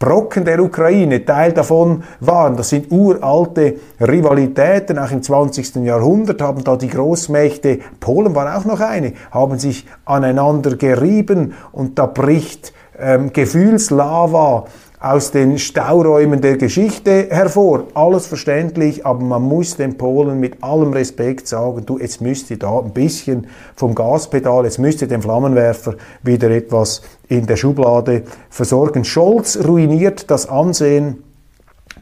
Brocken 0.04 0.44
der 0.44 0.60
Ukraine, 0.60 1.24
Teil 1.24 1.52
davon 1.52 2.02
waren. 2.20 2.56
Das 2.56 2.68
sind 2.68 2.92
uralte 2.92 3.76
Rivalitäten, 4.00 4.98
auch 4.98 5.10
im 5.10 5.22
20. 5.22 5.76
Jahrhundert 5.76 6.42
haben 6.42 6.62
da 6.62 6.76
die 6.76 6.88
Großmächte, 6.88 7.78
Polen 8.00 8.34
war 8.34 8.58
auch 8.58 8.66
noch 8.66 8.80
eine, 8.80 9.14
haben 9.30 9.58
sich 9.58 9.86
aneinander 10.04 10.76
gerieben 10.76 11.54
und 11.72 11.98
da 11.98 12.03
bricht 12.06 12.72
ähm, 12.98 13.32
Gefühlslava 13.32 14.66
aus 15.04 15.32
den 15.32 15.58
Stauräumen 15.58 16.40
der 16.40 16.56
Geschichte 16.56 17.26
hervor. 17.28 17.84
Alles 17.92 18.26
verständlich, 18.26 19.04
aber 19.04 19.22
man 19.22 19.42
muss 19.42 19.76
den 19.76 19.98
Polen 19.98 20.40
mit 20.40 20.62
allem 20.62 20.94
Respekt 20.94 21.46
sagen, 21.46 21.84
du, 21.84 21.98
jetzt 21.98 22.22
müsst 22.22 22.50
ihr 22.50 22.58
da 22.58 22.78
ein 22.78 22.92
bisschen 22.92 23.46
vom 23.76 23.94
Gaspedal, 23.94 24.64
jetzt 24.64 24.78
müsst 24.78 25.02
ihr 25.02 25.08
den 25.08 25.20
Flammenwerfer 25.20 25.96
wieder 26.22 26.50
etwas 26.50 27.02
in 27.28 27.46
der 27.46 27.56
Schublade 27.56 28.22
versorgen. 28.48 29.04
Scholz 29.04 29.58
ruiniert 29.62 30.30
das 30.30 30.48
Ansehen 30.48 31.22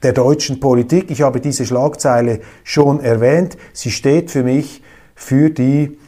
der 0.05 0.13
deutschen 0.13 0.61
Politik. 0.61 1.11
Ich 1.11 1.23
habe 1.23 1.41
diese 1.41 1.67
Schlagzeile 1.67 2.39
schon 2.63 3.01
erwähnt. 3.01 3.57
Sie 3.73 3.91
steht 3.91 4.31
für 4.31 4.45
mich 4.45 4.81
für 5.17 5.51
die 5.51 5.99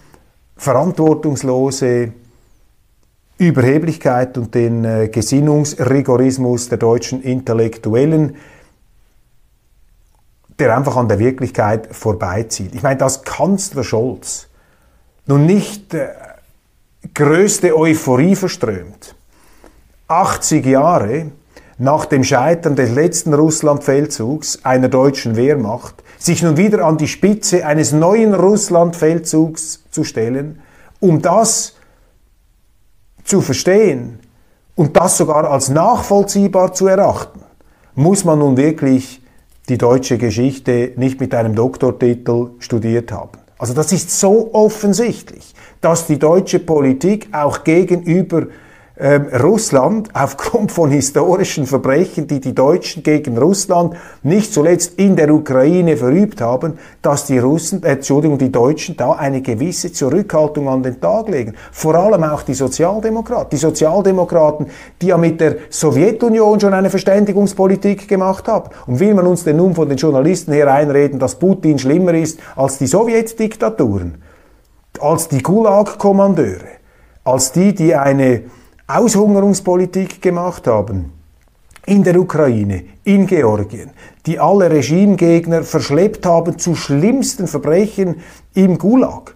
verantwortungslose 0.57 2.13
Überheblichkeit 3.39 4.39
und 4.39 4.55
den 4.55 4.85
äh, 4.85 5.09
Gesinnungsrigorismus 5.09 6.69
der 6.69 6.79
deutschen 6.79 7.23
Intellektuellen, 7.23 8.37
der 10.59 10.77
einfach 10.77 10.97
an 10.97 11.09
der 11.09 11.19
Wirklichkeit 11.19 11.95
vorbeizieht. 11.95 12.75
Ich 12.75 12.83
meine, 12.83 12.99
dass 12.99 13.23
Kanzler 13.23 13.83
Scholz 13.83 14.47
nun 15.27 15.47
nicht 15.47 15.95
äh, 15.95 16.09
größte 17.13 17.77
Euphorie 17.77 18.37
verströmt, 18.37 19.17
80 20.07 20.65
Jahre 20.65 21.33
nach 21.79 22.05
dem 22.05 22.23
Scheitern 22.23 22.77
des 22.77 22.91
letzten 22.93 23.35
Russlandfeldzugs 23.35 24.65
einer 24.65 24.89
deutschen 24.89 25.35
Wehrmacht, 25.35 26.05
sich 26.19 26.43
nun 26.43 26.57
wieder 26.57 26.85
an 26.85 26.99
die 26.99 27.09
Spitze 27.09 27.67
eines 27.67 27.93
neuen 27.93 28.33
Russlandfeldzugs 28.33 29.83
zu 29.91 30.05
stellen, 30.05 30.63
um 31.01 31.21
das 31.21 31.75
zu 33.25 33.41
verstehen 33.41 34.21
und 34.75 34.97
das 34.97 35.17
sogar 35.17 35.51
als 35.51 35.69
nachvollziehbar 35.69 36.73
zu 36.73 36.87
erachten, 36.87 37.41
muss 37.95 38.25
man 38.25 38.39
nun 38.39 38.57
wirklich 38.57 39.23
die 39.69 39.79
deutsche 39.79 40.19
Geschichte 40.19 40.93
nicht 40.97 41.21
mit 41.21 41.35
einem 41.35 41.55
Doktortitel 41.55 42.51
studiert 42.59 43.11
haben. 43.13 43.39
Also 43.59 43.73
das 43.73 43.93
ist 43.93 44.11
so 44.11 44.53
offensichtlich, 44.53 45.55
dass 45.81 46.07
die 46.07 46.19
deutsche 46.19 46.59
Politik 46.59 47.29
auch 47.33 47.65
gegenüber 47.65 48.47
ähm, 48.97 49.27
Russland 49.43 50.11
aufgrund 50.15 50.71
von 50.71 50.91
historischen 50.91 51.67
Verbrechen, 51.67 52.29
die 52.29 52.41
die 52.41 52.55
Deutschen 52.55 53.03
gegen 53.03 53.37
Russland 53.37 53.95
nicht 54.23 54.53
zuletzt 54.55 54.99
in 54.99 55.17
der 55.17 55.35
Ukraine 55.35 55.97
verübt 55.97 56.41
haben, 56.41 56.79
dass 57.03 57.27
die 57.27 57.39
Russen, 57.39 57.83
äh, 57.83 57.95
Entschuldigung, 57.95 58.39
die 58.39 58.53
Deutschen 58.53 58.97
da 58.97 59.13
eine 59.13 59.43
gewisse 59.43 59.93
Zurückhaltung 59.93 60.69
an 60.69 60.85
den 60.85 61.01
Tag 61.01 61.29
legen. 61.29 61.55
Vor 61.73 61.97
allem 61.97 62.23
auch 62.23 62.43
die 62.43 62.55
Sozialdemokraten. 62.55 63.51
Die 63.51 63.57
Sozialdemokraten, 63.57 64.67
die 65.03 65.09
ja 65.09 65.17
mit 65.17 65.41
der 65.41 65.57
Sowjetunion 65.71 66.61
schon 66.61 66.73
eine 66.73 66.91
Verständigungspolitik 66.91 68.07
gemacht 68.07 68.47
haben. 68.47 68.71
Und 68.87 69.01
will 69.01 69.15
man 69.15 69.27
uns 69.27 69.43
denn 69.43 69.57
nun 69.57 69.75
von 69.75 69.89
den 69.89 69.99
Journalisten 69.99 70.53
her 70.53 70.73
einreden, 70.73 71.19
dass 71.19 71.39
Putin 71.39 71.81
schlimmer 71.81 72.15
ist 72.15 72.39
als 72.55 72.79
die 72.79 72.87
Sowjetdiktaturen, 72.87 74.23
als 75.01 75.27
die 75.27 75.43
Gulag-Kommandeure, 75.43 76.69
als 77.25 77.51
die, 77.51 77.75
die 77.75 77.97
eine 77.97 78.43
Aushungerungspolitik 78.87 80.21
gemacht 80.21 80.67
haben 80.67 81.11
in 81.87 82.05
der 82.05 82.21
Ukraine, 82.21 82.85
in 83.05 83.27
Georgien, 83.27 83.91
die 84.27 84.39
alle 84.39 84.71
Regimegegner 84.71 85.63
verschleppt 85.63 86.27
haben 86.27 86.59
zu 86.59 86.75
schlimmsten 86.75 87.47
Verbrechen 87.47 88.23
im 88.53 88.77
Gulag. 88.77 89.35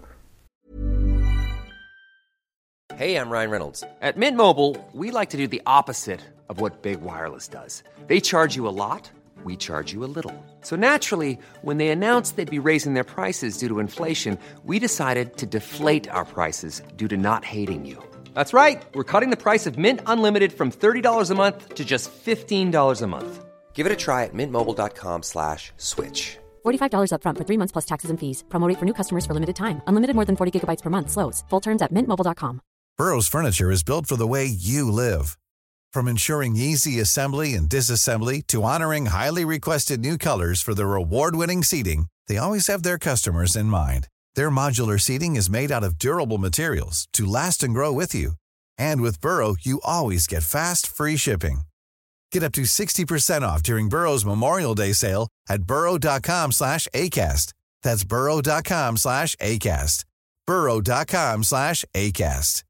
Hey, 2.94 3.14
I'm 3.16 3.30
Ryan 3.30 3.50
Reynolds. 3.50 3.84
At 4.02 4.18
Mint 4.18 4.36
Mobile, 4.36 4.76
we 4.92 5.10
like 5.10 5.30
to 5.30 5.38
do 5.38 5.46
the 5.46 5.62
opposite 5.64 6.20
of 6.50 6.60
what 6.60 6.82
Big 6.82 7.00
Wireless 7.00 7.48
does. 7.48 7.82
They 8.06 8.20
charge 8.20 8.54
you 8.54 8.68
a 8.68 8.74
lot, 8.74 9.10
we 9.44 9.56
charge 9.56 9.94
you 9.94 10.04
a 10.04 10.10
little. 10.12 10.34
So 10.60 10.76
naturally, 10.76 11.38
when 11.62 11.78
they 11.78 11.88
announced 11.88 12.36
they'd 12.36 12.50
be 12.50 12.58
raising 12.58 12.92
their 12.92 13.04
prices 13.04 13.56
due 13.56 13.68
to 13.68 13.78
inflation, 13.78 14.36
we 14.64 14.78
decided 14.78 15.38
to 15.38 15.46
deflate 15.46 16.06
our 16.10 16.26
prices 16.26 16.82
due 16.98 17.08
to 17.08 17.16
not 17.16 17.46
hating 17.46 17.86
you. 17.86 18.02
That's 18.38 18.52
right. 18.52 18.86
We're 18.94 19.10
cutting 19.12 19.30
the 19.30 19.42
price 19.46 19.66
of 19.66 19.78
Mint 19.78 20.00
Unlimited 20.06 20.52
from 20.52 20.70
$30 20.70 21.30
a 21.30 21.34
month 21.34 21.74
to 21.74 21.84
just 21.84 22.12
$15 22.12 23.02
a 23.02 23.06
month. 23.08 23.44
Give 23.74 23.84
it 23.84 23.90
a 23.90 23.96
try 23.96 24.22
at 24.28 24.32
mintmobile.com 24.32 25.24
slash 25.24 25.72
switch. 25.76 26.38
$45 26.64 27.10
upfront 27.14 27.38
for 27.38 27.44
three 27.44 27.58
months 27.58 27.72
plus 27.72 27.88
taxes 27.92 28.10
and 28.10 28.18
fees. 28.20 28.44
Promo 28.48 28.70
for 28.78 28.86
new 28.86 28.94
customers 29.00 29.26
for 29.26 29.34
limited 29.34 29.56
time. 29.56 29.82
Unlimited 29.88 30.14
more 30.14 30.26
than 30.28 30.36
40 30.36 30.52
gigabytes 30.54 30.82
per 30.84 30.90
month. 30.90 31.10
Slows. 31.10 31.42
Full 31.50 31.62
terms 31.66 31.82
at 31.82 31.92
mintmobile.com. 31.92 32.60
Burrow's 32.96 33.28
furniture 33.34 33.72
is 33.72 33.82
built 33.90 34.06
for 34.06 34.16
the 34.16 34.30
way 34.34 34.46
you 34.46 34.92
live. 35.04 35.36
From 35.94 36.06
ensuring 36.06 36.54
easy 36.54 37.00
assembly 37.00 37.54
and 37.58 37.68
disassembly 37.68 38.46
to 38.46 38.62
honoring 38.62 39.06
highly 39.06 39.44
requested 39.44 39.98
new 40.00 40.16
colors 40.16 40.62
for 40.62 40.74
their 40.74 41.00
award-winning 41.02 41.64
seating, 41.64 42.06
they 42.28 42.38
always 42.38 42.68
have 42.68 42.82
their 42.82 42.98
customers 42.98 43.56
in 43.56 43.66
mind. 43.66 44.06
Their 44.34 44.50
modular 44.50 45.00
seating 45.00 45.36
is 45.36 45.48
made 45.48 45.70
out 45.70 45.84
of 45.84 45.98
durable 45.98 46.38
materials 46.38 47.06
to 47.12 47.26
last 47.26 47.62
and 47.62 47.72
grow 47.72 47.92
with 47.92 48.14
you. 48.14 48.32
And 48.76 49.00
with 49.00 49.20
Burrow, 49.20 49.54
you 49.60 49.80
always 49.84 50.26
get 50.26 50.42
fast, 50.42 50.86
free 50.86 51.16
shipping. 51.16 51.60
Get 52.32 52.42
up 52.42 52.52
to 52.52 52.62
60% 52.62 53.42
off 53.42 53.62
during 53.62 53.88
Burrow's 53.88 54.24
Memorial 54.24 54.74
Day 54.74 54.92
sale 54.92 55.28
at 55.48 55.62
burrow.com 55.62 56.52
slash 56.52 56.88
ACAST. 56.92 57.52
That's 57.82 58.04
burrow.com 58.04 58.96
slash 58.96 59.36
ACAST. 59.36 60.04
burrow.com 60.46 61.44
slash 61.44 61.84
ACAST. 61.94 62.64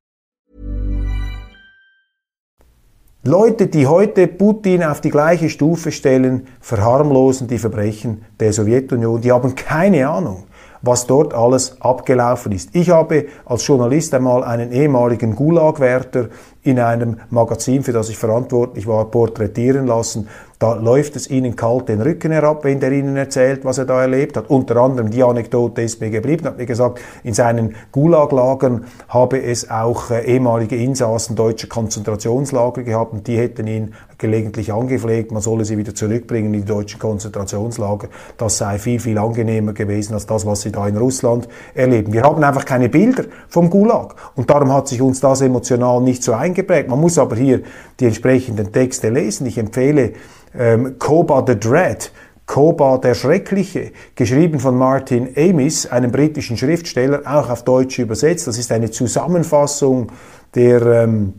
Leute, 3.24 3.66
die 3.66 3.86
heute 3.86 4.26
Putin 4.28 4.82
auf 4.82 5.00
die 5.00 5.10
gleiche 5.10 5.50
Stufe 5.50 5.90
stellen, 5.92 6.46
verharmlosen 6.60 7.48
die 7.48 7.58
Verbrechen 7.58 8.24
der 8.40 8.52
Sowjetunion. 8.52 9.20
Die 9.20 9.32
haben 9.32 9.54
keine 9.54 10.08
Ahnung 10.08 10.47
was 10.82 11.06
dort 11.06 11.34
alles 11.34 11.80
abgelaufen 11.80 12.52
ist. 12.52 12.74
Ich 12.74 12.90
habe 12.90 13.26
als 13.44 13.66
Journalist 13.66 14.14
einmal 14.14 14.44
einen 14.44 14.72
ehemaligen 14.72 15.34
Gulag-Wärter 15.34 16.28
in 16.62 16.78
einem 16.80 17.18
Magazin, 17.30 17.82
für 17.82 17.92
das 17.92 18.10
ich 18.10 18.18
verantwortlich 18.18 18.86
war, 18.86 19.04
porträtieren 19.06 19.86
lassen. 19.86 20.28
Da 20.58 20.74
läuft 20.74 21.14
es 21.14 21.30
ihnen 21.30 21.54
kalt 21.54 21.88
den 21.88 22.00
Rücken 22.00 22.32
herab, 22.32 22.64
wenn 22.64 22.80
der 22.80 22.90
ihnen 22.90 23.16
erzählt, 23.16 23.64
was 23.64 23.78
er 23.78 23.84
da 23.84 24.00
erlebt 24.02 24.36
hat. 24.36 24.50
Unter 24.50 24.76
anderem 24.78 25.08
die 25.08 25.22
Anekdote 25.22 25.82
ist 25.82 26.00
mir 26.00 26.10
geblieben, 26.10 26.46
hat 26.46 26.58
mir 26.58 26.66
gesagt, 26.66 27.00
in 27.22 27.32
seinen 27.32 27.76
Gulag-Lagern 27.92 28.86
habe 29.08 29.40
es 29.40 29.70
auch 29.70 30.10
äh, 30.10 30.24
ehemalige 30.24 30.74
Insassen 30.74 31.36
deutscher 31.36 31.68
Konzentrationslager 31.68 32.82
gehabt 32.82 33.12
und 33.12 33.28
die 33.28 33.38
hätten 33.38 33.68
ihn 33.68 33.94
gelegentlich 34.18 34.72
angepflegt, 34.72 35.30
man 35.30 35.40
solle 35.40 35.64
sie 35.64 35.78
wieder 35.78 35.94
zurückbringen 35.94 36.52
in 36.52 36.62
die 36.62 36.66
deutschen 36.66 36.98
Konzentrationslager. 36.98 38.08
Das 38.36 38.58
sei 38.58 38.80
viel, 38.80 38.98
viel 38.98 39.16
angenehmer 39.16 39.74
gewesen 39.74 40.14
als 40.14 40.26
das, 40.26 40.44
was 40.44 40.62
sie 40.62 40.72
da 40.72 40.88
in 40.88 40.96
Russland 40.96 41.48
erleben. 41.74 42.12
Wir 42.12 42.24
haben 42.24 42.42
einfach 42.42 42.64
keine 42.64 42.88
Bilder 42.88 43.26
vom 43.48 43.70
Gulag 43.70 44.16
und 44.34 44.50
darum 44.50 44.72
hat 44.72 44.88
sich 44.88 45.00
uns 45.00 45.20
das 45.20 45.40
emotional 45.40 46.00
nicht 46.00 46.24
so 46.24 46.32
eingeprägt. 46.32 46.88
Man 46.88 47.00
muss 47.00 47.16
aber 47.16 47.36
hier 47.36 47.60
die 48.00 48.06
entsprechenden 48.06 48.72
Texte 48.72 49.08
lesen. 49.10 49.46
Ich 49.46 49.56
empfehle 49.56 50.14
ähm, 50.56 50.96
Koba 50.98 51.44
the 51.46 51.58
Dread, 51.58 52.12
Koba 52.46 52.98
der 52.98 53.14
Schreckliche, 53.14 53.92
geschrieben 54.14 54.58
von 54.58 54.76
Martin 54.76 55.30
Amis, 55.36 55.86
einem 55.86 56.10
britischen 56.10 56.56
Schriftsteller, 56.56 57.22
auch 57.26 57.50
auf 57.50 57.64
Deutsch 57.64 57.98
übersetzt. 57.98 58.46
Das 58.46 58.58
ist 58.58 58.72
eine 58.72 58.90
Zusammenfassung 58.90 60.10
der 60.54 60.82
ähm, 60.82 61.34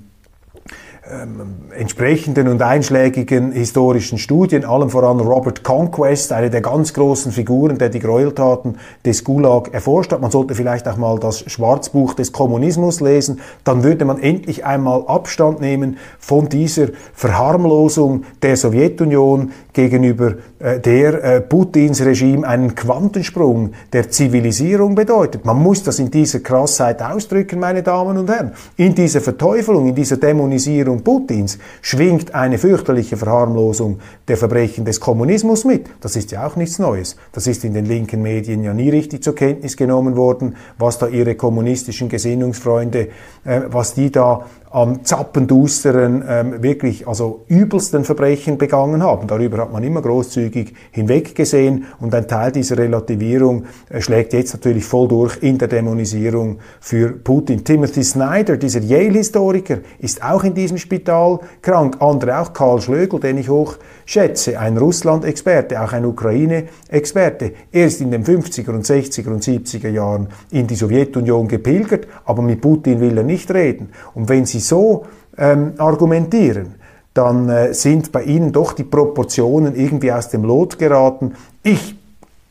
ähm, 1.12 1.72
entsprechenden 1.75 2.48
und 2.48 2.62
einschlägigen 2.62 3.51
historischen 3.51 4.18
Studien, 4.18 4.63
allem 4.63 4.89
voran 4.89 5.20
Robert 5.20 5.63
Conquest, 5.63 6.32
eine 6.32 6.50
der 6.50 6.62
ganz 6.62 6.94
großen 6.94 7.32
Figuren, 7.32 7.78
der 7.78 7.89
die 7.89 8.00
Gräueltaten 8.00 8.78
des 9.04 9.24
Gulag 9.24 9.74
erforscht 9.74 10.12
hat. 10.12 10.22
Man 10.22 10.30
sollte 10.30 10.56
vielleicht 10.56 10.88
auch 10.88 10.98
mal 10.98 11.18
das 11.20 11.50
Schwarzbuch 11.51 12.13
des 12.13 12.32
Kommunismus 12.32 13.01
lesen, 13.01 13.39
dann 13.63 13.84
würde 13.84 14.06
man 14.06 14.20
endlich 14.20 14.66
einmal 14.66 15.04
Abstand 15.08 15.62
nehmen 15.62 15.98
von 16.20 16.48
dieser 16.48 16.89
Verharmlosung 17.13 18.24
der 18.42 18.56
Sowjetunion 18.56 19.51
gegenüber 19.74 20.36
äh, 20.60 20.80
der 20.80 21.24
äh, 21.24 21.42
Putins 21.42 22.04
Regime 22.04 22.46
einen 22.46 22.75
Quantensprung 22.75 23.72
der 23.94 24.10
Zivilisierung 24.10 24.94
bedeutet. 24.94 25.46
Man 25.46 25.58
muss 25.58 25.84
das 25.84 26.00
in 26.00 26.12
dieser 26.12 26.42
Krassheit 26.42 27.01
ausdrücken, 27.01 27.60
meine 27.60 27.82
Damen 27.82 28.18
und 28.18 28.30
Herren. 28.30 28.51
In 28.75 28.94
dieser 28.94 29.22
Verteufelung, 29.22 29.88
in 29.88 29.96
dieser 29.96 30.18
Dämonisierung 30.18 30.99
Regierung 31.00 31.03
Putins 31.03 31.58
schwingt 31.82 32.36
eine 32.36 32.58
fürchterliche 32.58 33.18
Verharmlosung 33.18 34.00
der 34.27 34.38
Verbrechen 34.38 34.86
des 34.86 35.00
Kommunismus 35.00 35.65
mit. 35.65 35.89
Das 36.01 36.15
ist 36.15 36.32
ja 36.32 36.46
auch 36.46 36.56
nichts 36.56 36.79
Neues. 36.79 37.15
Das 37.32 37.48
ist 37.48 37.63
in 37.63 37.74
den 37.74 37.86
linken 37.86 38.22
Medien 38.22 38.63
ja 38.63 38.74
nie 38.74 38.89
richtig 38.89 39.24
zur 39.24 39.36
Kenntnis 39.36 39.77
genommen 39.77 40.15
worden, 40.15 40.56
was 40.77 40.98
da 40.98 41.08
ihre 41.08 41.36
kommunistischen 41.36 42.10
Gesinnungsfreunde, 42.10 43.10
äh, 43.46 43.62
was 43.68 43.94
die 43.94 44.12
da 44.12 44.46
am 44.72 45.04
zappendusteren, 45.04 46.24
ähm, 46.28 46.64
wirklich 46.64 47.08
also 47.08 47.44
übelsten 47.48 48.04
Verbrechen 48.04 48.58
begangen 48.58 49.02
haben. 49.02 49.28
Darüber 49.28 49.58
hat 49.58 49.74
man 49.74 49.84
immer 49.84 50.02
großzügig 50.02 50.74
hinweggesehen 50.92 51.86
und 52.00 52.14
ein 52.14 52.28
Teil 52.28 52.52
dieser 52.52 52.78
Relativierung 52.78 53.66
äh, 53.90 54.00
schlägt 54.00 54.34
jetzt 54.34 54.54
natürlich 54.54 54.86
voll 54.86 55.08
durch 55.08 55.42
in 55.42 55.58
der 55.58 55.68
Dämonisierung 55.68 56.60
für 56.80 57.10
Putin. 57.10 57.64
Timothy 57.64 58.04
Snyder, 58.04 58.58
dieser 58.58 58.82
Yale-Historiker, 58.82 59.80
ist 59.98 60.24
auch 60.24 60.44
in 60.44 60.54
diesem 60.54 60.78
Spital 60.78 61.40
krank. 61.62 61.98
Andere 62.00 62.40
auch, 62.40 62.54
Karl 62.54 62.80
Schlögl, 62.80 63.20
den 63.20 63.40
ich 63.40 63.50
hoch 63.50 63.78
schätze, 64.06 64.60
ein 64.60 64.78
Russland-Experte, 64.78 65.82
auch 65.82 65.94
ein 65.94 66.06
Ukraine-Experte. 66.06 67.54
Er 67.72 67.88
ist 67.88 68.02
in 68.02 68.12
den 68.12 68.24
50er 68.24 68.70
und 68.70 68.86
60er 68.86 69.30
und 69.30 69.44
70er 69.44 69.90
Jahren 69.90 70.28
in 70.52 70.68
die 70.68 70.76
Sowjetunion 70.76 71.48
gepilgert, 71.48 72.08
aber 72.26 72.42
mit 72.42 72.62
Putin 72.62 73.00
will 73.02 73.18
er 73.18 73.24
nicht 73.24 73.52
reden. 73.52 73.90
Und 74.14 74.30
wenn 74.30 74.46
Sie 74.46 74.59
so 74.60 75.06
ähm, 75.38 75.74
argumentieren, 75.78 76.75
dann 77.13 77.50
äh, 77.50 77.74
sind 77.74 78.12
bei 78.12 78.24
Ihnen 78.24 78.51
doch 78.51 78.74
die 78.74 78.84
Proportionen 78.84 79.75
irgendwie 79.75 80.12
aus 80.12 80.30
dem 80.30 80.44
Lot 80.44 80.78
geraten. 80.78 81.34
Ich 81.63 81.96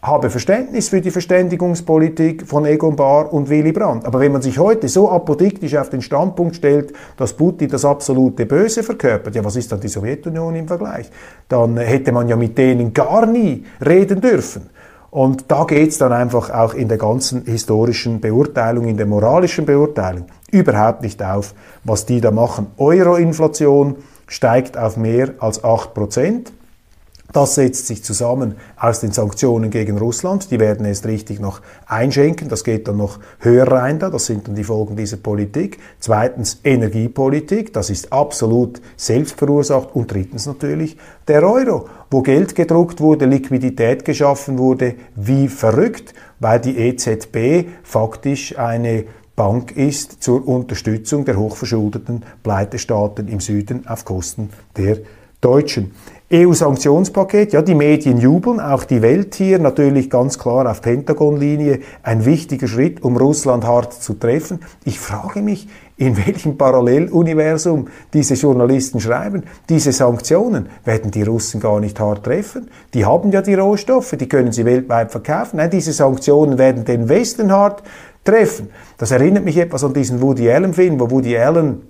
habe 0.00 0.30
Verständnis 0.30 0.88
für 0.88 1.00
die 1.00 1.10
Verständigungspolitik 1.10 2.46
von 2.46 2.64
Egon 2.64 2.94
Bahr 2.94 3.32
und 3.32 3.48
Willy 3.50 3.72
Brandt. 3.72 4.04
Aber 4.04 4.20
wenn 4.20 4.32
man 4.32 4.42
sich 4.42 4.58
heute 4.58 4.88
so 4.88 5.10
apodiktisch 5.10 5.74
auf 5.74 5.90
den 5.90 6.02
Standpunkt 6.02 6.56
stellt, 6.56 6.92
dass 7.16 7.32
Putin 7.32 7.68
das 7.68 7.84
absolute 7.84 8.46
Böse 8.46 8.82
verkörpert, 8.82 9.34
ja, 9.34 9.44
was 9.44 9.56
ist 9.56 9.72
dann 9.72 9.80
die 9.80 9.88
Sowjetunion 9.88 10.54
im 10.54 10.68
Vergleich? 10.68 11.10
Dann 11.48 11.76
hätte 11.78 12.12
man 12.12 12.28
ja 12.28 12.36
mit 12.36 12.56
denen 12.56 12.92
gar 12.92 13.26
nie 13.26 13.64
reden 13.84 14.20
dürfen. 14.20 14.70
Und 15.10 15.50
da 15.50 15.64
geht 15.64 15.88
es 15.88 15.98
dann 15.98 16.12
einfach 16.12 16.50
auch 16.50 16.74
in 16.74 16.88
der 16.88 16.98
ganzen 16.98 17.44
historischen 17.44 18.20
Beurteilung, 18.20 18.86
in 18.86 18.96
der 18.96 19.06
moralischen 19.06 19.66
Beurteilung 19.66 20.26
überhaupt 20.50 21.02
nicht 21.02 21.22
auf, 21.22 21.54
was 21.84 22.06
die 22.06 22.20
da 22.20 22.30
machen. 22.30 22.68
Euro-Inflation 22.76 23.96
steigt 24.26 24.76
auf 24.76 24.96
mehr 24.96 25.34
als 25.38 25.64
8 25.64 25.94
Prozent. 25.94 26.52
Das 27.30 27.56
setzt 27.56 27.86
sich 27.86 28.02
zusammen 28.02 28.54
aus 28.78 29.00
den 29.00 29.12
Sanktionen 29.12 29.70
gegen 29.70 29.98
Russland. 29.98 30.50
Die 30.50 30.58
werden 30.58 30.86
erst 30.86 31.04
richtig 31.04 31.40
noch 31.40 31.60
einschenken. 31.86 32.48
Das 32.48 32.64
geht 32.64 32.88
dann 32.88 32.96
noch 32.96 33.18
höher 33.40 33.70
rein 33.70 33.98
da. 33.98 34.08
Das 34.08 34.24
sind 34.24 34.48
dann 34.48 34.54
die 34.54 34.64
Folgen 34.64 34.96
dieser 34.96 35.18
Politik. 35.18 35.78
Zweitens 36.00 36.60
Energiepolitik. 36.64 37.74
Das 37.74 37.90
ist 37.90 38.14
absolut 38.14 38.80
selbst 38.96 39.38
verursacht. 39.38 39.94
Und 39.94 40.10
drittens 40.10 40.46
natürlich 40.46 40.96
der 41.26 41.42
Euro, 41.42 41.86
wo 42.10 42.22
Geld 42.22 42.54
gedruckt 42.54 42.98
wurde, 43.02 43.26
Liquidität 43.26 44.06
geschaffen 44.06 44.56
wurde, 44.56 44.94
wie 45.14 45.48
verrückt, 45.48 46.14
weil 46.40 46.60
die 46.60 46.78
EZB 46.78 47.68
faktisch 47.82 48.58
eine 48.58 49.04
Bank 49.38 49.76
ist 49.76 50.20
zur 50.20 50.48
Unterstützung 50.48 51.24
der 51.24 51.38
hochverschuldeten 51.38 52.24
Pleitestaaten 52.42 53.28
im 53.28 53.38
Süden 53.38 53.86
auf 53.86 54.04
Kosten 54.04 54.50
der 54.76 54.98
Deutschen. 55.40 55.92
EU-Sanktionspaket, 56.30 57.52
ja, 57.52 57.62
die 57.62 57.76
Medien 57.76 58.18
jubeln, 58.18 58.58
auch 58.58 58.82
die 58.82 59.00
Welt 59.00 59.36
hier, 59.36 59.60
natürlich 59.60 60.10
ganz 60.10 60.40
klar 60.40 60.68
auf 60.68 60.82
Pentagon-Linie, 60.82 61.78
ein 62.02 62.24
wichtiger 62.24 62.66
Schritt, 62.66 63.04
um 63.04 63.16
Russland 63.16 63.64
hart 63.64 63.94
zu 63.94 64.14
treffen. 64.14 64.58
Ich 64.84 64.98
frage 64.98 65.40
mich, 65.40 65.68
in 65.96 66.16
welchem 66.16 66.58
Paralleluniversum 66.58 67.86
diese 68.12 68.34
Journalisten 68.34 69.00
schreiben. 69.00 69.44
Diese 69.68 69.92
Sanktionen 69.92 70.68
werden 70.84 71.12
die 71.12 71.22
Russen 71.22 71.60
gar 71.60 71.78
nicht 71.78 71.98
hart 72.00 72.24
treffen. 72.24 72.68
Die 72.92 73.04
haben 73.04 73.30
ja 73.30 73.40
die 73.40 73.54
Rohstoffe, 73.54 74.16
die 74.18 74.28
können 74.28 74.50
sie 74.50 74.64
weltweit 74.64 75.12
verkaufen. 75.12 75.58
Nein, 75.58 75.70
diese 75.70 75.92
Sanktionen 75.92 76.58
werden 76.58 76.84
den 76.84 77.08
Westen 77.08 77.52
hart 77.52 77.84
treffen. 78.28 78.70
Das 78.98 79.10
erinnert 79.10 79.44
mich 79.44 79.56
etwas 79.56 79.84
an 79.84 79.94
diesen 79.94 80.20
Woody 80.20 80.50
Allen-Film, 80.50 81.00
wo 81.00 81.10
Woody 81.10 81.36
Allen 81.36 81.82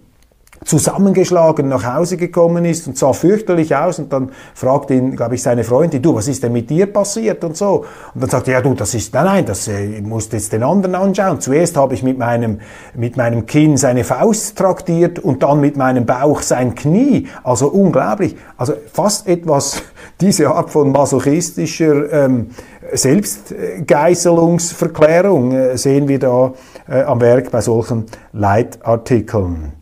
zusammengeschlagen 0.64 1.68
nach 1.68 1.85
Hause 1.85 2.16
gekommen 2.16 2.64
ist 2.64 2.87
und 2.87 2.98
sah 2.98 3.12
fürchterlich 3.12 3.77
aus 3.77 3.98
und 3.98 4.12
dann 4.12 4.31
fragt 4.55 4.90
ihn, 4.90 5.14
glaube 5.16 5.37
ich, 5.37 5.42
seine 5.42 5.64
Freundin, 5.64 6.03
du, 6.03 6.14
was 6.14 6.29
ist 6.29 6.42
denn 6.42 6.53
mit 6.53 6.68
dir 6.68 6.87
passiert 6.87 7.44
und 7.44 7.57
so. 7.57 7.85
Und 8.14 8.22
dann 8.22 8.31
sagt 8.31 8.48
er, 8.48 8.55
ja 8.55 8.61
du, 8.61 8.74
das 8.74 8.94
ist, 8.94 9.14
nein, 9.14 9.24
nein, 9.24 9.46
das 9.46 9.68
äh, 9.68 10.01
musst 10.03 10.33
jetzt 10.33 10.53
den 10.53 10.62
anderen 10.62 10.94
anschauen. 10.94 11.40
Zuerst 11.40 11.77
habe 11.77 11.94
ich 11.94 12.03
mit 12.03 12.18
meinem, 12.18 12.61
mit 12.94 13.16
meinem 13.16 13.46
Kinn 13.46 13.77
seine 13.77 14.05
Faust 14.05 14.59
traktiert 14.59 15.18
und 15.18 15.42
dann 15.42 15.61
mit 15.61 15.77
meinem 15.77 16.07
Bauch 16.07 16.42
sein 16.42 16.74
Knie. 16.74 17.29
Also 17.44 17.68
unglaublich. 17.68 18.37
Also 18.57 18.74
fast 18.92 19.29
etwas, 19.29 19.83
diese 20.20 20.51
Art 20.51 20.70
von 20.70 20.90
masochistischer 20.90 22.12
ähm, 22.12 22.51
Selbstgeißelungsverklärung 22.92 25.53
äh, 25.53 25.79
sehen 25.79 26.09
wir 26.09 26.18
da 26.18 26.53
äh, 26.88 27.03
am 27.03 27.20
Werk 27.20 27.51
bei 27.51 27.61
solchen 27.61 28.07
Leitartikeln. 28.33 29.72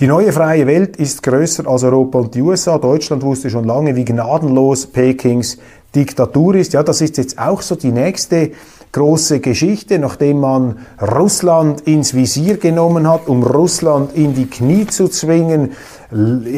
Die 0.00 0.08
neue 0.08 0.32
freie 0.32 0.66
Welt 0.66 0.96
ist 0.96 1.22
größer 1.22 1.68
als 1.68 1.84
Europa 1.84 2.18
und 2.18 2.34
die 2.34 2.42
USA. 2.42 2.78
Deutschland 2.78 3.22
wusste 3.22 3.48
schon 3.48 3.64
lange, 3.64 3.94
wie 3.94 4.04
gnadenlos 4.04 4.86
Pekings 4.86 5.58
Diktatur 5.94 6.56
ist. 6.56 6.72
Ja, 6.72 6.82
das 6.82 7.00
ist 7.00 7.16
jetzt 7.16 7.38
auch 7.38 7.62
so 7.62 7.76
die 7.76 7.92
nächste 7.92 8.50
große 8.90 9.40
Geschichte, 9.40 9.98
nachdem 9.98 10.40
man 10.40 10.78
Russland 11.00 11.82
ins 11.82 12.14
Visier 12.14 12.56
genommen 12.56 13.08
hat, 13.08 13.28
um 13.28 13.42
Russland 13.42 14.14
in 14.14 14.34
die 14.34 14.46
Knie 14.46 14.86
zu 14.86 15.08
zwingen, 15.08 15.72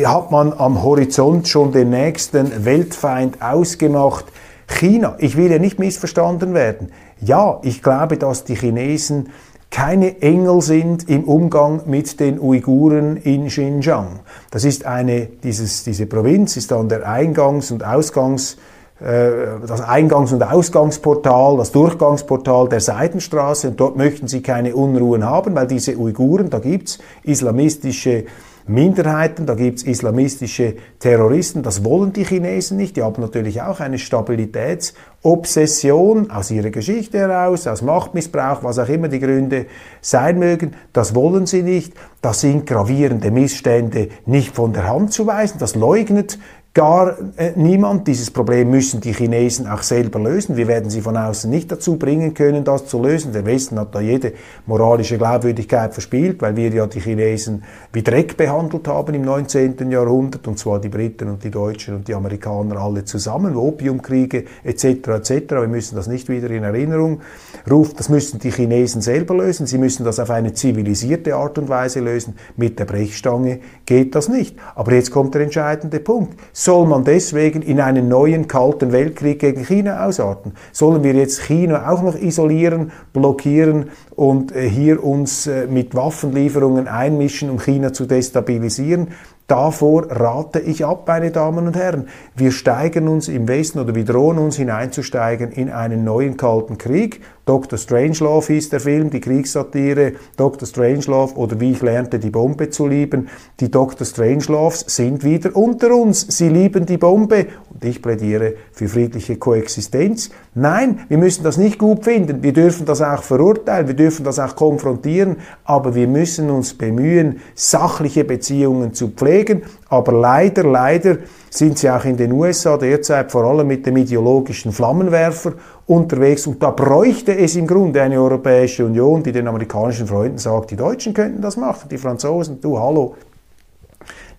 hat 0.05 0.31
man 0.31 0.53
am 0.53 0.83
Horizont 0.83 1.49
schon 1.49 1.73
den 1.73 1.91
nächsten 1.91 2.65
Weltfeind 2.65 3.43
ausgemacht. 3.43 4.27
China, 4.67 5.17
ich 5.19 5.37
will 5.37 5.51
ja 5.51 5.59
nicht 5.59 5.79
missverstanden 5.79 6.55
werden. 6.55 6.93
Ja, 7.21 7.61
ich 7.63 7.83
glaube, 7.83 8.17
dass 8.17 8.45
die 8.45 8.57
Chinesen 8.57 9.31
keine 9.71 10.23
Engel 10.23 10.61
sind 10.61 11.09
im 11.09 11.25
Umgang 11.25 11.83
mit 11.87 12.21
den 12.21 12.41
Uiguren 12.41 13.17
in 13.17 13.47
Xinjiang. 13.49 14.21
Das 14.51 14.65
ist 14.65 14.87
eine, 14.87 15.27
dieses, 15.27 15.85
diese 15.85 16.07
Provinz 16.07 16.57
ist 16.57 16.71
dann 16.71 16.89
der 16.89 17.09
Eingangs- 17.09 17.73
und 17.73 17.85
Ausgangs- 17.85 18.57
äh, 19.01 19.61
das 19.67 19.83
Eingangs- 19.83 20.33
und 20.33 20.43
Ausgangsportal, 20.43 21.59
das 21.59 21.73
Durchgangsportal 21.73 22.69
der 22.69 22.81
Seidenstraße 22.81 23.69
und 23.69 23.81
dort 23.81 23.97
möchten 23.97 24.27
sie 24.29 24.41
keine 24.41 24.75
Unruhen 24.75 25.25
haben, 25.25 25.55
weil 25.55 25.67
diese 25.67 25.99
Uiguren, 25.99 26.49
da 26.49 26.59
gibt's 26.61 26.99
islamistische 27.23 28.25
Minderheiten, 28.69 29.47
da 29.47 29.55
gibt's 29.55 29.85
islamistische 29.85 30.75
Terroristen, 30.99 31.63
das 31.63 31.85
wollen 31.85 32.13
die 32.13 32.25
Chinesen 32.25 32.77
nicht. 32.77 32.97
Die 32.97 33.03
haben 33.03 33.23
natürlich 33.23 33.63
auch 33.63 33.79
eine 33.79 33.99
Stabilitätsobsession 33.99 36.33
aus 36.33 36.51
ihrer 36.51 36.71
Geschichte 36.71 37.19
heraus, 37.19 37.69
aus 37.69 37.83
Machtmissbrauch, 37.83 38.65
was 38.65 38.81
auch 38.81 38.89
immer 38.89 39.07
die 39.09 39.21
Gründe 39.21 39.67
sein 40.01 40.41
mögen. 40.41 40.73
Das 40.93 41.15
wollen 41.15 41.47
sie 41.47 41.63
nicht. 41.63 41.93
Das 42.23 42.41
sind 42.41 42.67
gravierende 42.67 43.31
Missstände 43.31 44.09
nicht 44.25 44.53
von 44.55 44.73
der 44.73 44.89
Hand 44.89 45.13
zu 45.13 45.29
weisen. 45.29 45.59
Das 45.61 45.77
leugnet 45.77 46.41
gar 46.77 47.17
äh, 47.39 47.53
niemand. 47.57 48.07
Dieses 48.07 48.31
Problem 48.31 48.71
müssen 48.71 49.01
die 49.01 49.15
Chinesen 49.15 49.67
auch 49.67 49.81
selber 49.81 50.21
lösen. 50.21 50.59
Wir 50.59 50.69
werden 50.69 50.91
sie 50.91 51.01
von 51.01 51.17
außen 51.17 51.51
nicht 51.51 51.73
dazu 51.73 51.97
bringen 51.97 52.35
können, 52.35 52.65
das 52.65 52.85
zu 52.85 53.01
lösen. 53.01 53.33
Der 53.33 53.47
Westen 53.47 53.81
hat 53.81 53.95
da 53.95 54.01
jede 54.01 54.35
moralische 54.67 55.17
Glaubwürdigkeit 55.17 55.95
verspielt, 55.95 56.43
weil 56.43 56.55
wir 56.55 56.69
ja 56.69 56.87
die 56.87 57.01
Chinesen 57.01 57.65
wie 57.95 58.03
Dreck 58.03 58.37
behandelt 58.37 58.87
haben 58.89 59.15
im 59.15 59.23
19. 59.23 59.91
Jahrhundert, 59.91 60.47
und 60.47 60.59
zwar 60.59 60.79
die 60.79 60.91
Briten 60.91 61.31
und 61.31 61.43
die 61.45 61.51
Deutschen 61.51 61.95
und 61.95 62.09
die 62.09 62.15
Amerikaner 62.15 62.77
alle 62.77 63.07
zusammen, 63.07 63.57
Opiumkriege 63.57 64.45
etc. 64.63 64.85
etc. 64.85 65.31
Wir 65.53 65.69
müssen 65.69 65.97
das 65.97 66.09
nicht 66.09 66.29
wieder 66.29 66.51
in 66.51 66.63
Erinnerung 66.63 67.23
rufen. 67.71 67.95
Das 67.97 68.11
müssen 68.11 68.39
die 68.39 68.51
Chinesen 68.51 69.01
selber 69.01 69.35
lösen. 69.35 69.67
Sie 69.67 69.79
müssen 69.79 70.05
das 70.05 70.19
auf 70.19 70.29
eine 70.29 70.53
zivilisierte 70.53 71.37
Art 71.37 71.57
und 71.57 71.71
Weise 71.71 72.01
lösen. 72.01 72.35
Mit 72.59 72.79
der 72.79 72.85
Brechstange 72.85 73.61
geht 73.87 74.15
das 74.15 74.29
nicht. 74.29 74.59
Aber 74.75 74.93
jetzt 74.93 75.11
kommt 75.11 75.35
der 75.35 75.41
entscheidende 75.41 76.01
Punkt 76.01 76.39
soll 76.67 76.87
man 76.87 77.05
deswegen 77.05 77.63
in 77.63 77.81
einen 77.81 78.09
neuen 78.09 78.49
kalten 78.49 78.93
Weltkrieg 78.93 79.39
gegen 79.39 79.65
China 79.65 80.05
ausarten? 80.05 80.53
Sollen 80.73 81.03
wir 81.03 81.15
jetzt 81.15 81.41
China 81.43 81.91
auch 81.91 82.03
noch 82.03 82.15
isolieren, 82.15 82.93
blockieren 83.13 83.91
und 84.15 84.55
äh, 84.55 84.69
hier 84.69 85.03
uns 85.03 85.47
äh, 85.47 85.67
mit 85.69 85.95
Waffenlieferungen 85.95 86.89
einmischen, 86.89 87.51
um 87.51 87.61
China 87.61 87.93
zu 87.93 88.05
destabilisieren? 88.05 89.13
Davor 89.47 90.11
rate 90.11 90.59
ich 90.59 90.85
ab, 90.85 91.05
meine 91.07 91.31
Damen 91.31 91.69
und 91.69 91.77
Herren. 91.77 92.09
Wir 92.35 92.51
steigen 92.51 93.07
uns 93.07 93.29
im 93.29 93.47
Westen 93.47 93.79
oder 93.79 93.95
wir 93.95 94.05
drohen 94.05 94.39
uns 94.39 94.57
hineinzusteigen 94.57 95.53
in 95.53 95.71
einen 95.71 96.03
neuen 96.03 96.37
Kalten 96.37 96.79
Krieg. 96.79 97.21
Dr. 97.47 97.79
Strangelove 97.79 98.55
hieß 98.55 98.71
der 98.71 98.81
Film, 98.81 99.09
die 99.09 99.21
Kriegssatire 99.21 100.15
Dr. 100.37 100.67
Strangelove 100.67 101.37
oder 101.37 101.61
wie 101.61 101.71
ich 101.71 101.81
lernte, 101.81 102.19
die 102.19 102.31
Bombe 102.31 102.71
zu 102.71 102.89
lieben. 102.89 103.29
Die 103.61 103.71
Dr. 103.71 104.05
Strangeloves 104.05 104.81
sind 104.89 105.23
wieder 105.23 105.55
unter 105.55 105.95
uns. 105.95 106.27
Sie 106.29 106.49
lieben 106.49 106.87
die 106.87 106.99
Bombe 106.99 107.47
und 107.73 107.85
ich 107.85 108.03
plädiere 108.03 108.55
für 108.73 108.89
friedliche 108.89 109.37
Koexistenz. 109.37 110.31
Nein, 110.57 111.05
wir 111.09 111.19
müssen 111.19 111.45
das 111.45 111.57
nicht 111.57 111.79
gut 111.79 112.03
finden. 112.03 112.43
Wir 112.43 112.53
dürfen 112.53 112.85
das 112.85 113.01
auch 113.01 113.23
verurteilen, 113.23 113.87
wir 113.87 113.95
dürfen 113.95 114.25
das 114.25 114.41
auch 114.41 114.57
konfrontieren, 114.57 115.37
aber 115.63 115.95
wir 115.95 116.09
müssen 116.09 116.51
uns 116.51 116.75
bemühen, 116.75 117.39
sachliche 117.55 118.25
Beziehungen 118.25 118.93
zu 118.93 119.11
pflegen. 119.11 119.63
Aber 119.89 120.11
leider, 120.11 120.65
leider 120.65 121.19
sind 121.57 121.79
sie 121.79 121.89
auch 121.89 122.05
in 122.05 122.17
den 122.17 122.33
USA 122.33 122.77
derzeit 122.77 123.33
vor 123.33 123.45
allem 123.45 123.67
mit 123.67 123.87
dem 123.87 123.97
ideologischen 123.97 124.73
Flammenwerfer 124.73 125.55
unterwegs. 125.87 126.47
Und 126.47 126.63
da 126.63 126.71
bräuchte 126.71 127.37
es 127.37 127.57
im 127.57 127.67
Grunde 127.67 128.03
eine 128.03 128.21
Europäische 128.21 128.85
Union, 128.85 129.23
die 129.23 129.33
den 129.33 129.49
amerikanischen 129.49 130.07
Freunden 130.07 130.39
sagt, 130.39 130.71
die 130.71 130.77
Deutschen 130.77 131.15
könnten 131.15 131.41
das 131.41 131.57
machen, 131.57 131.89
die 131.89 131.99
Franzosen, 131.99 132.61
du, 132.61 132.79
hallo, 132.79 133.15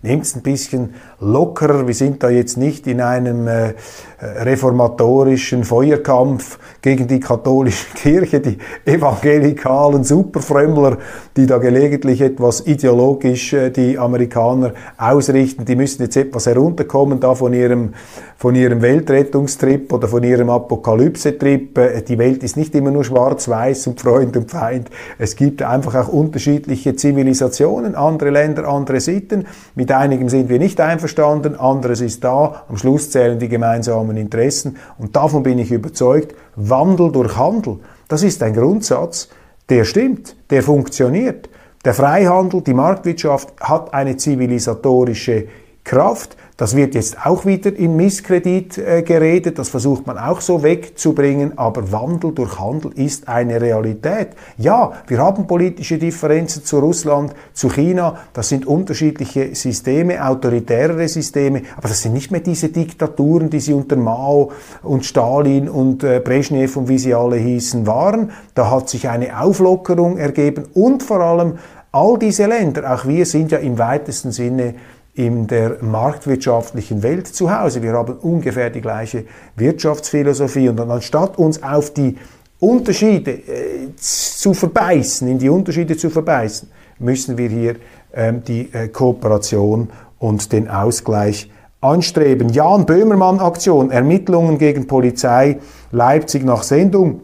nehmt 0.02 0.24
es 0.24 0.36
ein 0.36 0.42
bisschen 0.42 0.94
lockerer. 1.20 1.86
Wir 1.86 1.94
sind 1.94 2.22
da 2.22 2.30
jetzt 2.30 2.56
nicht 2.56 2.86
in 2.86 3.00
einem 3.00 3.48
äh, 3.48 3.74
reformatorischen 4.20 5.64
Feuerkampf 5.64 6.58
gegen 6.82 7.08
die 7.08 7.20
katholische 7.20 7.86
Kirche, 7.94 8.40
die 8.40 8.58
evangelikalen 8.84 10.04
Superfrömmler, 10.04 10.98
die 11.36 11.46
da 11.46 11.58
gelegentlich 11.58 12.20
etwas 12.20 12.66
ideologisch 12.66 13.52
äh, 13.52 13.70
die 13.70 13.98
Amerikaner 13.98 14.72
ausrichten. 14.96 15.64
Die 15.64 15.76
müssen 15.76 16.02
jetzt 16.02 16.16
etwas 16.16 16.46
herunterkommen 16.46 17.20
da 17.20 17.34
von 17.34 17.52
ihrem, 17.52 17.94
von 18.38 18.54
ihrem 18.54 18.80
Weltrettungstrip 18.82 19.92
oder 19.92 20.06
von 20.06 20.22
ihrem 20.22 20.48
Apokalypse-Trip. 20.48 21.76
Äh, 21.76 22.02
die 22.02 22.18
Welt 22.18 22.44
ist 22.44 22.56
nicht 22.56 22.72
immer 22.76 22.92
nur 22.92 23.02
schwarz-weiß 23.02 23.88
und 23.88 24.00
Freund 24.00 24.36
und 24.36 24.50
Feind. 24.50 24.88
Es 25.18 25.34
gibt 25.34 25.60
einfach 25.60 25.96
auch 25.96 26.08
unterschiedliche 26.08 26.94
Zivilisationen, 26.94 27.96
andere 27.96 28.30
Länder, 28.30 28.68
andere 28.68 29.00
Sitten. 29.00 29.46
Mit 29.74 29.90
einigen 29.90 30.28
sind 30.28 30.48
wir 30.48 30.60
nicht 30.60 30.80
einverstanden, 30.80 31.56
anderes 31.56 32.00
ist 32.00 32.22
da. 32.22 32.62
Am 32.68 32.76
Schluss 32.76 33.10
zählen 33.10 33.40
die 33.40 33.48
gemeinsamen 33.48 34.16
Interessen. 34.16 34.76
Und 34.98 35.16
davon 35.16 35.42
bin 35.42 35.58
ich 35.58 35.72
überzeugt, 35.72 36.34
Wandel 36.54 37.10
durch 37.10 37.36
Handel, 37.36 37.80
das 38.06 38.22
ist 38.22 38.42
ein 38.44 38.54
Grundsatz, 38.54 39.28
der 39.68 39.84
stimmt, 39.84 40.36
der 40.50 40.62
funktioniert. 40.62 41.50
Der 41.84 41.92
Freihandel, 41.92 42.62
die 42.62 42.74
Marktwirtschaft 42.74 43.52
hat 43.60 43.92
eine 43.92 44.16
zivilisatorische 44.16 45.46
Kraft. 45.88 46.36
Das 46.58 46.74
wird 46.74 46.94
jetzt 46.94 47.24
auch 47.24 47.46
wieder 47.46 47.74
in 47.74 47.96
Misskredit 47.96 48.78
äh, 48.78 49.02
geredet, 49.02 49.60
das 49.60 49.68
versucht 49.68 50.06
man 50.08 50.18
auch 50.18 50.40
so 50.40 50.64
wegzubringen, 50.64 51.56
aber 51.56 51.92
Wandel 51.92 52.32
durch 52.32 52.58
Handel 52.58 52.90
ist 52.96 53.28
eine 53.28 53.60
Realität. 53.60 54.30
Ja, 54.56 54.92
wir 55.06 55.18
haben 55.18 55.46
politische 55.46 55.98
Differenzen 55.98 56.64
zu 56.64 56.80
Russland, 56.80 57.32
zu 57.54 57.70
China, 57.70 58.18
das 58.32 58.48
sind 58.48 58.66
unterschiedliche 58.66 59.54
Systeme, 59.54 60.26
autoritärere 60.26 61.06
Systeme, 61.06 61.62
aber 61.76 61.88
das 61.88 62.02
sind 62.02 62.12
nicht 62.12 62.32
mehr 62.32 62.40
diese 62.40 62.70
Diktaturen, 62.70 63.50
die 63.50 63.60
sie 63.60 63.72
unter 63.72 63.96
Mao 63.96 64.50
und 64.82 65.06
Stalin 65.06 65.68
und 65.68 66.02
äh, 66.02 66.18
Brezhnev 66.18 66.76
und 66.76 66.88
wie 66.88 66.98
sie 66.98 67.14
alle 67.14 67.36
hießen 67.36 67.86
waren. 67.86 68.32
Da 68.54 68.68
hat 68.68 68.88
sich 68.88 69.08
eine 69.08 69.40
Auflockerung 69.40 70.18
ergeben 70.18 70.64
und 70.74 71.04
vor 71.04 71.20
allem 71.20 71.54
all 71.92 72.18
diese 72.18 72.46
Länder, 72.46 72.92
auch 72.92 73.06
wir 73.06 73.24
sind 73.24 73.52
ja 73.52 73.58
im 73.58 73.78
weitesten 73.78 74.32
Sinne 74.32 74.74
in 75.18 75.48
der 75.48 75.78
marktwirtschaftlichen 75.82 77.02
Welt 77.02 77.26
zu 77.26 77.50
Hause. 77.50 77.82
Wir 77.82 77.92
haben 77.94 78.14
ungefähr 78.18 78.70
die 78.70 78.80
gleiche 78.80 79.24
Wirtschaftsphilosophie 79.56 80.68
und 80.68 80.78
anstatt 80.78 81.38
uns 81.38 81.60
auf 81.60 81.92
die 81.92 82.16
Unterschiede 82.60 83.32
äh, 83.32 83.96
zu 83.96 84.54
verbeißen, 84.54 85.26
in 85.26 85.40
die 85.40 85.48
Unterschiede 85.48 85.96
zu 85.96 86.08
verbeißen, 86.08 86.70
müssen 87.00 87.36
wir 87.36 87.48
hier 87.48 87.76
ähm, 88.14 88.44
die 88.44 88.72
äh, 88.72 88.86
Kooperation 88.86 89.88
und 90.20 90.52
den 90.52 90.70
Ausgleich 90.70 91.50
anstreben. 91.80 92.50
Jan 92.50 92.86
Böhmermann 92.86 93.40
Aktion, 93.40 93.90
Ermittlungen 93.90 94.56
gegen 94.56 94.86
Polizei 94.86 95.58
Leipzig 95.90 96.44
nach 96.44 96.62
Sendung. 96.62 97.22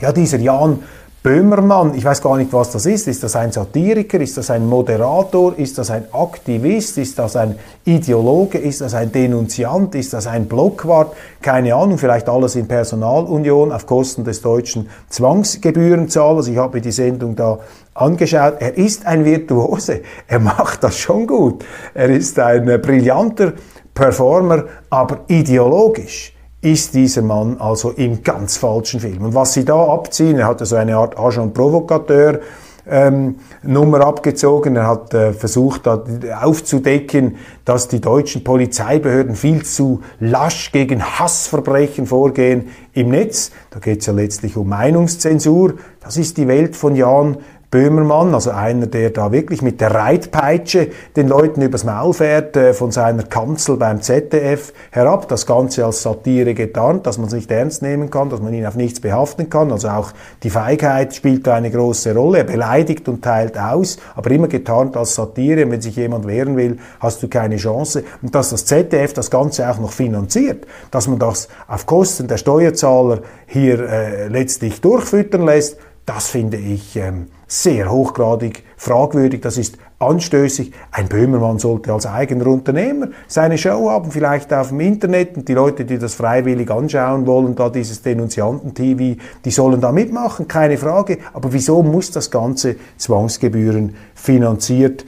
Ja, 0.00 0.12
dieser 0.12 0.38
Jan 0.38 0.78
Böhmermann, 1.22 1.92
ich 1.94 2.02
weiß 2.02 2.22
gar 2.22 2.38
nicht, 2.38 2.50
was 2.54 2.70
das 2.70 2.86
ist. 2.86 3.06
Ist 3.06 3.22
das 3.22 3.36
ein 3.36 3.52
Satiriker? 3.52 4.18
Ist 4.20 4.38
das 4.38 4.50
ein 4.50 4.66
Moderator? 4.66 5.52
Ist 5.58 5.76
das 5.76 5.90
ein 5.90 6.04
Aktivist? 6.12 6.96
Ist 6.96 7.18
das 7.18 7.36
ein 7.36 7.56
Ideologe? 7.84 8.56
Ist 8.56 8.80
das 8.80 8.94
ein 8.94 9.12
Denunziant? 9.12 9.94
Ist 9.96 10.14
das 10.14 10.26
ein 10.26 10.46
Blockwart? 10.46 11.14
Keine 11.42 11.74
Ahnung, 11.74 11.98
vielleicht 11.98 12.26
alles 12.26 12.56
in 12.56 12.66
Personalunion 12.66 13.70
auf 13.70 13.84
Kosten 13.84 14.24
des 14.24 14.40
deutschen 14.40 14.88
Zwangsgebührenzahlers. 15.10 16.48
Ich 16.48 16.56
habe 16.56 16.78
mir 16.78 16.80
die 16.80 16.90
Sendung 16.90 17.36
da 17.36 17.58
angeschaut. 17.92 18.54
Er 18.58 18.78
ist 18.78 19.04
ein 19.04 19.26
Virtuose. 19.26 20.00
Er 20.26 20.38
macht 20.38 20.82
das 20.84 20.96
schon 20.96 21.26
gut. 21.26 21.66
Er 21.92 22.08
ist 22.08 22.38
ein 22.38 22.64
brillanter 22.80 23.52
Performer, 23.92 24.64
aber 24.88 25.20
ideologisch 25.28 26.32
ist 26.62 26.94
dieser 26.94 27.22
Mann 27.22 27.56
also 27.58 27.90
im 27.90 28.22
ganz 28.22 28.56
falschen 28.56 29.00
Film. 29.00 29.24
Und 29.24 29.34
was 29.34 29.54
sie 29.54 29.64
da 29.64 29.82
abziehen, 29.86 30.38
er 30.38 30.46
hatte 30.46 30.66
so 30.66 30.76
eine 30.76 30.96
Art 30.96 31.18
Agent 31.18 31.54
Provocateur, 31.54 32.40
ähm, 32.86 33.36
Nummer 33.62 34.00
abgezogen. 34.00 34.76
Er 34.76 34.86
hat 34.86 35.14
äh, 35.14 35.32
versucht 35.32 35.86
aufzudecken, 35.88 37.36
dass 37.64 37.88
die 37.88 38.00
deutschen 38.00 38.44
Polizeibehörden 38.44 39.36
viel 39.36 39.64
zu 39.64 40.00
lasch 40.18 40.72
gegen 40.72 41.02
Hassverbrechen 41.02 42.06
vorgehen 42.06 42.68
im 42.92 43.10
Netz. 43.10 43.52
Da 43.70 43.78
geht 43.78 44.00
es 44.00 44.06
ja 44.06 44.12
letztlich 44.12 44.56
um 44.56 44.68
Meinungszensur. 44.68 45.74
Das 46.00 46.16
ist 46.16 46.36
die 46.36 46.48
Welt 46.48 46.76
von 46.76 46.96
Jan 46.96 47.38
Böhmermann, 47.70 48.34
also 48.34 48.50
einer, 48.50 48.88
der 48.88 49.10
da 49.10 49.30
wirklich 49.30 49.62
mit 49.62 49.80
der 49.80 49.94
Reitpeitsche 49.94 50.88
den 51.14 51.28
Leuten 51.28 51.62
übers 51.62 51.84
Maul 51.84 52.12
fährt, 52.12 52.56
äh, 52.56 52.74
von 52.74 52.90
seiner 52.90 53.22
Kanzel 53.22 53.76
beim 53.76 54.02
ZDF 54.02 54.72
herab, 54.90 55.28
das 55.28 55.46
Ganze 55.46 55.84
als 55.84 56.02
Satire 56.02 56.54
getarnt, 56.54 57.06
dass 57.06 57.18
man 57.18 57.28
es 57.28 57.32
nicht 57.32 57.48
ernst 57.48 57.82
nehmen 57.82 58.10
kann, 58.10 58.28
dass 58.28 58.40
man 58.40 58.52
ihn 58.52 58.66
auf 58.66 58.74
nichts 58.74 58.98
behaften 58.98 59.48
kann, 59.50 59.70
also 59.70 59.88
auch 59.88 60.10
die 60.42 60.50
Feigheit 60.50 61.14
spielt 61.14 61.46
da 61.46 61.54
eine 61.54 61.70
große 61.70 62.12
Rolle, 62.12 62.38
er 62.38 62.44
beleidigt 62.44 63.08
und 63.08 63.22
teilt 63.22 63.56
aus, 63.56 63.98
aber 64.16 64.32
immer 64.32 64.48
getarnt 64.48 64.96
als 64.96 65.14
Satire, 65.14 65.64
und 65.64 65.70
wenn 65.70 65.80
sich 65.80 65.94
jemand 65.94 66.26
wehren 66.26 66.56
will, 66.56 66.78
hast 66.98 67.22
du 67.22 67.28
keine 67.28 67.56
Chance. 67.56 68.02
Und 68.20 68.34
dass 68.34 68.50
das 68.50 68.66
ZDF 68.66 69.12
das 69.12 69.30
Ganze 69.30 69.70
auch 69.70 69.78
noch 69.78 69.92
finanziert, 69.92 70.66
dass 70.90 71.06
man 71.06 71.20
das 71.20 71.48
auf 71.68 71.86
Kosten 71.86 72.26
der 72.26 72.36
Steuerzahler 72.36 73.20
hier 73.46 73.80
äh, 73.80 74.28
letztlich 74.28 74.80
durchfüttern 74.80 75.44
lässt, 75.44 75.76
das 76.06 76.28
finde 76.28 76.56
ich 76.56 76.96
ähm, 76.96 77.26
sehr 77.46 77.90
hochgradig 77.90 78.62
fragwürdig, 78.76 79.40
das 79.42 79.58
ist 79.58 79.76
anstößig. 80.00 80.72
Ein 80.90 81.08
Böhmermann 81.08 81.58
sollte 81.58 81.92
als 81.92 82.06
eigener 82.06 82.46
Unternehmer 82.46 83.08
seine 83.28 83.58
Show 83.58 83.90
haben, 83.90 84.10
vielleicht 84.10 84.52
auf 84.52 84.68
dem 84.68 84.80
Internet 84.80 85.36
und 85.36 85.48
die 85.48 85.54
Leute, 85.54 85.84
die 85.84 85.98
das 85.98 86.14
freiwillig 86.14 86.70
anschauen 86.70 87.26
wollen, 87.26 87.54
da 87.54 87.68
dieses 87.68 88.02
Denunzianten-TV, 88.02 89.20
die 89.44 89.50
sollen 89.50 89.80
da 89.80 89.92
mitmachen, 89.92 90.48
keine 90.48 90.78
Frage. 90.78 91.18
Aber 91.32 91.52
wieso 91.52 91.82
muss 91.82 92.10
das 92.10 92.30
Ganze 92.30 92.76
Zwangsgebühren 92.96 93.94
finanziert 94.14 95.04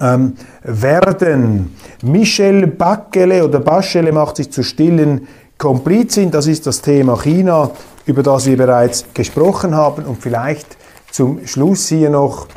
ähm, 0.00 0.34
werden? 0.62 1.74
Michel 2.02 2.66
Backele 2.66 3.44
oder 3.44 3.60
Baschele 3.60 4.12
macht 4.12 4.36
sich 4.36 4.52
zu 4.52 4.62
stillen 4.62 5.26
Komplizin, 5.56 6.30
das 6.30 6.46
ist 6.46 6.66
das 6.68 6.82
Thema 6.82 7.16
China, 7.16 7.70
über 8.08 8.22
das 8.22 8.46
wir 8.46 8.56
bereits 8.56 9.04
gesprochen 9.12 9.76
haben 9.76 10.04
und 10.06 10.20
vielleicht 10.20 10.78
zum 11.10 11.46
Schluss 11.46 11.88
hier 11.88 12.08
noch 12.08 12.48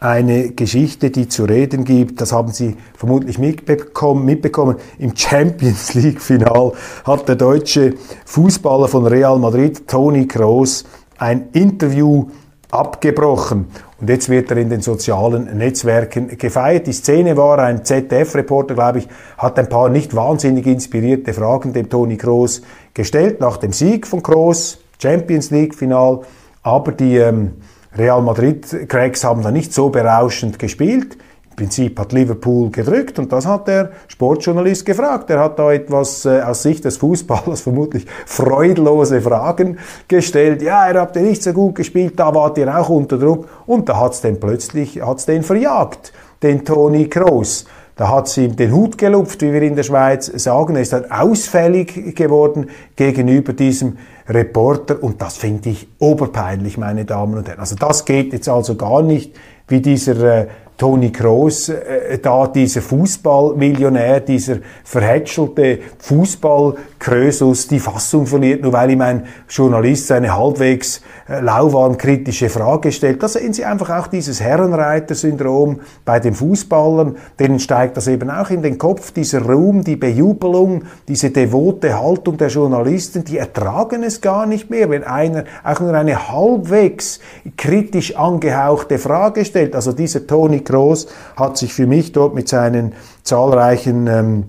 eine 0.00 0.50
Geschichte, 0.50 1.10
die 1.10 1.28
zu 1.28 1.44
reden 1.44 1.84
gibt. 1.84 2.20
Das 2.20 2.32
haben 2.32 2.52
Sie 2.52 2.76
vermutlich 2.96 3.38
mitbekommen. 3.38 4.24
mitbekommen. 4.24 4.76
Im 4.98 5.16
Champions 5.16 5.94
League 5.94 6.20
Final 6.20 6.72
hat 7.04 7.28
der 7.28 7.36
deutsche 7.36 7.94
Fußballer 8.24 8.88
von 8.88 9.06
Real 9.06 9.38
Madrid, 9.38 9.86
Toni 9.86 10.26
Kroos, 10.26 10.84
ein 11.16 11.48
Interview 11.52 12.26
abgebrochen. 12.70 13.66
Und 14.00 14.10
jetzt 14.10 14.28
wird 14.28 14.50
er 14.50 14.58
in 14.58 14.68
den 14.68 14.80
sozialen 14.80 15.56
Netzwerken 15.56 16.36
gefeiert. 16.36 16.86
Die 16.86 16.92
Szene 16.92 17.36
war, 17.36 17.58
ein 17.58 17.84
ZDF-Reporter, 17.84 18.74
glaube 18.74 18.98
ich, 18.98 19.08
hat 19.38 19.58
ein 19.58 19.68
paar 19.68 19.88
nicht 19.88 20.14
wahnsinnig 20.14 20.66
inspirierte 20.66 21.32
Fragen 21.32 21.72
dem 21.72 21.88
Toni 21.88 22.16
Kroos 22.16 22.62
gestellt 22.92 23.40
nach 23.40 23.56
dem 23.56 23.72
Sieg 23.72 24.06
von 24.06 24.22
Kroos, 24.22 24.78
Champions 25.00 25.50
League 25.50 25.74
Final. 25.74 26.20
Aber 26.62 26.92
die 26.92 27.16
ähm, 27.16 27.52
Real 27.96 28.20
Madrid 28.20 28.88
Cracks 28.88 29.24
haben 29.24 29.42
da 29.42 29.50
nicht 29.50 29.72
so 29.72 29.88
berauschend 29.88 30.58
gespielt. 30.58 31.16
Prinzip 31.56 31.98
hat 31.98 32.12
Liverpool 32.12 32.70
gedrückt 32.70 33.18
und 33.18 33.32
das 33.32 33.46
hat 33.46 33.66
der 33.66 33.90
Sportjournalist 34.08 34.84
gefragt. 34.84 35.30
Er 35.30 35.40
hat 35.40 35.58
da 35.58 35.72
etwas 35.72 36.24
äh, 36.26 36.42
aus 36.42 36.62
Sicht 36.62 36.84
des 36.84 36.98
Fußballers 36.98 37.60
vermutlich 37.62 38.06
freudlose 38.26 39.22
Fragen 39.22 39.78
gestellt. 40.06 40.62
Ja, 40.62 40.86
er 40.86 41.00
habt 41.00 41.16
ihr 41.16 41.22
nicht 41.22 41.42
so 41.42 41.52
gut 41.52 41.74
gespielt, 41.74 42.18
da 42.18 42.34
wart 42.34 42.58
ihr 42.58 42.78
auch 42.78 42.90
unter 42.90 43.18
Druck 43.18 43.48
und 43.66 43.88
da 43.88 43.98
hat's 43.98 44.20
den 44.20 44.38
plötzlich, 44.38 45.00
hat's 45.00 45.24
den 45.24 45.42
verjagt, 45.42 46.12
den 46.42 46.64
Toni 46.64 47.08
Kroos. 47.08 47.64
Da 47.96 48.10
hat 48.10 48.28
sie 48.28 48.44
ihm 48.44 48.56
den 48.56 48.72
Hut 48.72 48.98
gelupft, 48.98 49.40
wie 49.40 49.54
wir 49.54 49.62
in 49.62 49.74
der 49.74 49.82
Schweiz 49.82 50.26
sagen. 50.26 50.76
Er 50.76 50.82
ist 50.82 50.92
dann 50.92 51.10
ausfällig 51.10 52.14
geworden 52.14 52.68
gegenüber 52.94 53.54
diesem 53.54 53.96
Reporter 54.28 55.02
und 55.02 55.22
das 55.22 55.38
finde 55.38 55.70
ich 55.70 55.88
oberpeinlich, 55.98 56.76
meine 56.76 57.06
Damen 57.06 57.38
und 57.38 57.48
Herren. 57.48 57.60
Also 57.60 57.74
das 57.74 58.04
geht 58.04 58.34
jetzt 58.34 58.50
also 58.50 58.74
gar 58.74 59.00
nicht, 59.00 59.34
wie 59.68 59.80
dieser 59.80 60.40
äh, 60.40 60.46
Toni 60.76 61.10
Kroos, 61.10 61.70
äh, 61.70 62.18
da 62.18 62.46
dieser 62.48 62.82
Fußballmillionär, 62.82 64.20
dieser 64.20 64.56
verhätschelte 64.84 65.78
Fußballkrösus 65.98 67.68
die 67.68 67.80
Fassung 67.80 68.26
verliert, 68.26 68.62
nur 68.62 68.74
weil 68.74 68.90
ihm 68.90 69.00
ein 69.00 69.26
Journalist 69.48 70.12
eine 70.12 70.36
halbwegs 70.36 71.00
äh, 71.28 71.40
lauwarm 71.40 71.96
kritische 71.96 72.50
Frage 72.50 72.92
stellt. 72.92 73.22
Da 73.22 73.28
sehen 73.28 73.54
Sie 73.54 73.64
einfach 73.64 73.88
auch 73.88 74.06
dieses 74.08 74.42
Herrenreiter-Syndrom 74.42 75.80
bei 76.04 76.20
den 76.20 76.34
Fußballern, 76.34 77.16
denen 77.38 77.58
steigt 77.58 77.96
das 77.96 78.06
eben 78.06 78.28
auch 78.28 78.50
in 78.50 78.60
den 78.60 78.76
Kopf, 78.76 79.12
dieser 79.12 79.42
Ruhm, 79.42 79.82
die 79.82 79.96
Bejubelung, 79.96 80.82
diese 81.08 81.30
devote 81.30 81.98
Haltung 81.98 82.36
der 82.36 82.48
Journalisten, 82.48 83.24
die 83.24 83.38
ertragen 83.38 84.02
es 84.02 84.20
gar 84.20 84.44
nicht 84.44 84.68
mehr, 84.68 84.90
wenn 84.90 85.04
einer 85.04 85.44
auch 85.64 85.80
nur 85.80 85.94
eine 85.94 86.30
halbwegs 86.30 87.20
kritisch 87.56 88.14
angehauchte 88.14 88.98
Frage 88.98 89.46
stellt. 89.46 89.74
Also 89.74 89.92
dieser 89.92 90.26
Toni 90.26 90.65
Groß 90.66 91.06
hat 91.36 91.56
sich 91.56 91.72
für 91.72 91.86
mich 91.86 92.12
dort 92.12 92.34
mit 92.34 92.48
seinen 92.48 92.92
zahlreichen 93.22 94.06
ähm, 94.06 94.44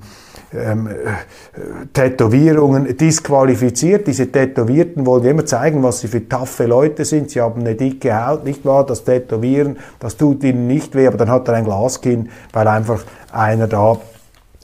ähm, 0.54 0.88
äh, 0.88 1.86
Tätowierungen 1.92 2.96
disqualifiziert. 2.96 4.08
Diese 4.08 4.32
Tätowierten 4.32 5.06
wollen 5.06 5.26
immer 5.26 5.46
zeigen, 5.46 5.84
was 5.84 6.00
sie 6.00 6.08
für 6.08 6.28
taffe 6.28 6.66
Leute 6.66 7.04
sind. 7.04 7.32
Sie 7.32 7.42
haben 7.42 7.62
eine 7.62 7.76
dicke 7.76 8.26
Haut, 8.26 8.46
nicht 8.46 8.64
wahr? 8.64 8.86
Das 8.86 9.04
Tätowieren, 9.04 9.78
das 10.00 10.16
tut 10.16 10.44
ihnen 10.44 10.68
nicht 10.68 10.96
weh, 10.96 11.08
aber 11.08 11.18
dann 11.18 11.30
hat 11.30 11.48
er 11.50 11.56
ein 11.56 11.66
Glaskinn, 11.66 12.30
weil 12.54 12.68
einfach 12.68 13.04
einer 13.32 13.68
da 13.68 13.98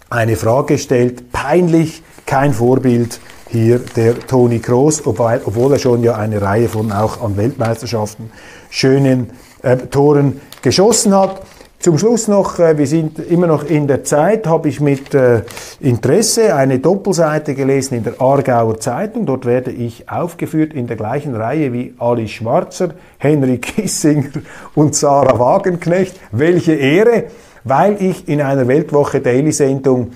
eine 0.10 0.38
Frage 0.38 0.78
stellt. 0.78 1.34
Peinlich, 1.34 2.02
kein 2.26 2.54
Vorbild 2.54 3.20
hier 3.50 3.80
der 3.96 4.20
Toni 4.20 4.60
Kroos, 4.60 5.06
obwohl, 5.06 5.42
obwohl 5.44 5.74
er 5.74 5.80
schon 5.80 6.02
ja 6.02 6.16
eine 6.16 6.42
Reihe 6.42 6.70
von 6.70 6.92
auch 6.94 7.22
an 7.22 7.36
Weltmeisterschaften 7.36 8.32
schönen 8.70 9.32
äh, 9.64 9.78
Toren 9.78 10.40
geschossen 10.64 11.14
hat. 11.14 11.42
Zum 11.78 11.98
Schluss 11.98 12.30
noch, 12.30 12.60
äh, 12.60 12.78
wir 12.78 12.88
sind 12.88 13.20
immer 13.20 13.46
noch 13.46 13.66
in 13.66 13.88
der 13.88 14.06
Zeit, 14.06 14.48
habe 14.48 14.70
ich 14.70 14.80
mit 14.80 15.14
äh, 15.14 15.42
Interesse 15.82 16.56
eine 16.56 16.80
Doppelseite 16.80 17.56
gelesen 17.56 17.96
in 17.96 18.06
der 18.06 18.22
Aargauer 18.22 18.80
Zeitung. 18.80 19.26
Dort 19.26 19.46
werde 19.46 19.72
ich 19.72 20.10
aufgeführt 20.10 20.74
in 20.74 20.88
der 20.88 20.96
gleichen 20.96 21.36
Reihe 21.36 21.74
wie 21.74 21.94
Ali 22.00 22.30
Schwarzer, 22.30 22.92
Henry 23.18 23.58
Kissinger 23.58 24.30
und 24.76 24.96
Sarah 24.96 25.38
Wagenknecht. 25.38 26.16
Welche 26.32 26.74
Ehre, 26.74 27.26
weil 27.66 28.02
ich 28.02 28.30
in 28.30 28.42
einer 28.42 28.70
Weltwoche 28.70 29.20
Daily 29.20 29.52
Sendung 29.52 30.12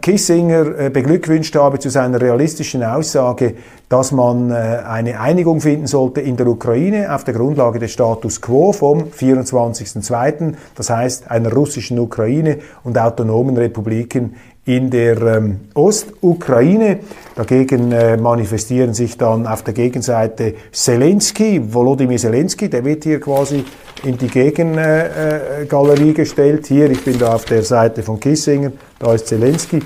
Kissinger 0.00 0.78
äh, 0.78 0.90
beglückwünscht 0.90 1.54
habe 1.56 1.78
zu 1.78 1.90
seiner 1.90 2.20
realistischen 2.20 2.82
Aussage, 2.82 3.54
dass 3.88 4.12
man 4.12 4.50
äh, 4.50 4.54
eine 4.54 5.20
Einigung 5.20 5.60
finden 5.60 5.86
sollte 5.86 6.20
in 6.20 6.36
der 6.36 6.46
Ukraine 6.46 7.14
auf 7.14 7.24
der 7.24 7.34
Grundlage 7.34 7.78
des 7.78 7.92
Status 7.92 8.40
quo 8.40 8.72
vom 8.72 9.04
24.02., 9.04 10.54
das 10.74 10.90
heißt 10.90 11.30
einer 11.30 11.52
russischen 11.52 11.98
Ukraine 11.98 12.58
und 12.84 12.98
autonomen 12.98 13.56
Republiken 13.56 14.34
in 14.66 14.90
der 14.90 15.22
ähm, 15.22 15.60
Ostukraine. 15.74 16.98
Dagegen 17.36 17.92
äh, 17.92 18.16
manifestieren 18.16 18.94
sich 18.94 19.16
dann 19.16 19.46
auf 19.46 19.62
der 19.62 19.74
Gegenseite 19.74 20.54
Zelensky, 20.72 21.62
Volodymyr 21.72 22.18
Zelensky, 22.18 22.68
der 22.68 22.84
wird 22.84 23.04
hier 23.04 23.20
quasi 23.20 23.64
in 24.02 24.18
die 24.18 24.26
Gegengalerie 24.26 26.10
äh, 26.10 26.14
gestellt. 26.14 26.66
Hier, 26.66 26.90
ich 26.90 27.04
bin 27.04 27.18
da 27.18 27.34
auf 27.34 27.44
der 27.44 27.62
Seite 27.62 28.02
von 28.02 28.18
Kissinger, 28.18 28.72
da 28.98 29.14
ist 29.14 29.26
Zelensky. 29.28 29.80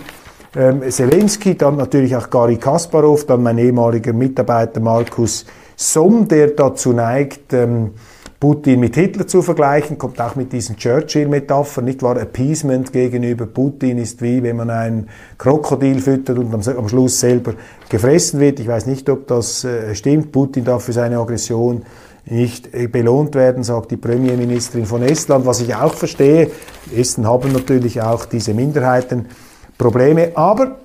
Ähm, 0.56 0.82
Zelensky, 0.90 1.56
dann 1.56 1.76
natürlich 1.76 2.16
auch 2.16 2.28
Gary 2.28 2.56
Kasparov, 2.56 3.26
dann 3.26 3.42
mein 3.42 3.58
ehemaliger 3.58 4.12
Mitarbeiter 4.12 4.80
Markus 4.80 5.46
Somm, 5.76 6.28
der 6.28 6.48
dazu 6.48 6.92
neigt, 6.92 7.52
ähm, 7.52 7.92
Putin 8.40 8.80
mit 8.80 8.94
Hitler 8.94 9.26
zu 9.26 9.42
vergleichen, 9.42 9.98
kommt 9.98 10.18
auch 10.18 10.34
mit 10.34 10.52
diesen 10.52 10.76
Churchill-Metaphern, 10.76 11.84
nicht 11.84 12.02
wahr? 12.02 12.18
Appeasement 12.18 12.90
gegenüber 12.90 13.44
Putin 13.44 13.98
ist 13.98 14.22
wie, 14.22 14.42
wenn 14.42 14.56
man 14.56 14.70
einen 14.70 15.08
Krokodil 15.36 16.00
füttert 16.00 16.38
und 16.38 16.52
am, 16.52 16.62
am 16.76 16.88
Schluss 16.88 17.20
selber 17.20 17.52
gefressen 17.90 18.40
wird. 18.40 18.58
Ich 18.58 18.66
weiß 18.66 18.86
nicht, 18.86 19.10
ob 19.10 19.26
das 19.26 19.64
äh, 19.64 19.94
stimmt. 19.94 20.32
Putin 20.32 20.64
darf 20.64 20.84
für 20.84 20.94
seine 20.94 21.18
Aggression 21.18 21.82
nicht 22.26 22.74
äh, 22.74 22.86
belohnt 22.86 23.34
werden, 23.34 23.62
sagt 23.62 23.90
die 23.90 23.96
Premierministerin 23.96 24.86
von 24.86 25.02
Estland, 25.02 25.46
was 25.46 25.60
ich 25.60 25.74
auch 25.74 25.94
verstehe. 25.94 26.50
Esten 26.94 27.26
haben 27.26 27.52
natürlich 27.52 28.02
auch 28.02 28.24
diese 28.24 28.54
Minderheitenprobleme, 28.54 30.32
aber 30.34 30.76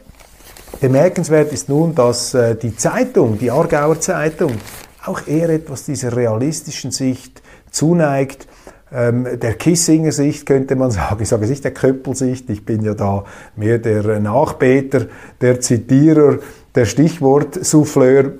bemerkenswert 0.80 1.52
ist 1.54 1.69
nun, 1.69 1.95
dass 1.95 2.34
äh, 2.34 2.56
die 2.56 2.76
Zeitung, 2.76 3.38
die 3.38 3.52
Aargauer 3.52 4.00
Zeitung, 4.00 4.54
auch 5.06 5.28
eher 5.28 5.50
etwas 5.50 5.86
dieser 5.86 6.15
realistischen 6.15 6.91
Sicht 6.91 7.41
zuneigt, 7.69 8.48
ähm, 8.91 9.39
der 9.39 9.56
Kissinger-Sicht 9.56 10.45
könnte 10.45 10.76
man 10.76 10.91
sagen, 10.91 11.21
ich 11.21 11.30
sage 11.30 11.48
nicht 11.48 11.63
der 11.63 11.74
Köppelsicht, 11.74 12.50
ich 12.50 12.65
bin 12.65 12.84
ja 12.84 12.93
da 12.93 13.26
mehr 13.56 13.80
der 13.80 14.19
Nachbeter, 14.19 15.08
der 15.41 15.60
Zitierer, 15.60 16.39
der 16.74 16.86
Stichwort-Souffleur, 16.86 18.34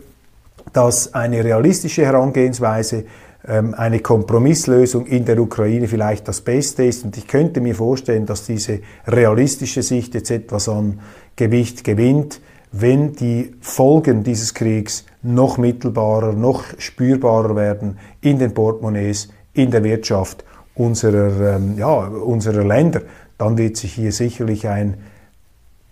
dass 0.73 1.13
eine 1.13 1.43
realistische 1.43 2.06
Herangehensweise 2.06 3.06
ähm, 3.47 3.75
eine 3.75 3.99
Kompromisslösung 3.99 5.06
in 5.06 5.25
der 5.25 5.39
Ukraine 5.39 5.88
vielleicht 5.88 6.28
das 6.28 6.41
Beste 6.41 6.86
ist. 6.86 7.06
Und 7.06 7.17
ich 7.17 7.28
könnte 7.28 7.62
mir 7.62 7.75
vorstellen, 7.75 8.25
dass 8.25 8.45
diese 8.45 8.80
realistische 9.08 9.84
Sicht 9.84 10.15
jetzt 10.15 10.32
etwas 10.32 10.67
an 10.67 10.99
Gewicht 11.36 11.84
gewinnt, 11.84 12.41
wenn 12.71 13.13
die 13.13 13.56
Folgen 13.62 14.23
dieses 14.23 14.54
Kriegs 14.54 15.06
noch 15.21 15.58
mittelbarer, 15.58 16.34
noch 16.34 16.63
spürbarer 16.78 17.56
werden 17.56 17.97
in 18.21 18.39
den 18.39 18.54
Portemonnaies, 18.54 19.30
in 19.54 19.71
der 19.71 19.84
Wirtschaft 19.84 20.43
unserer, 20.73 21.56
ähm, 21.56 21.78
ja, 21.78 21.93
unserer 22.08 22.63
Länder, 22.63 23.01
dann 23.38 23.58
wird 23.58 23.78
sich 23.78 23.93
hier 23.93 24.12
sicherlich 24.12 24.67
ein 24.67 24.97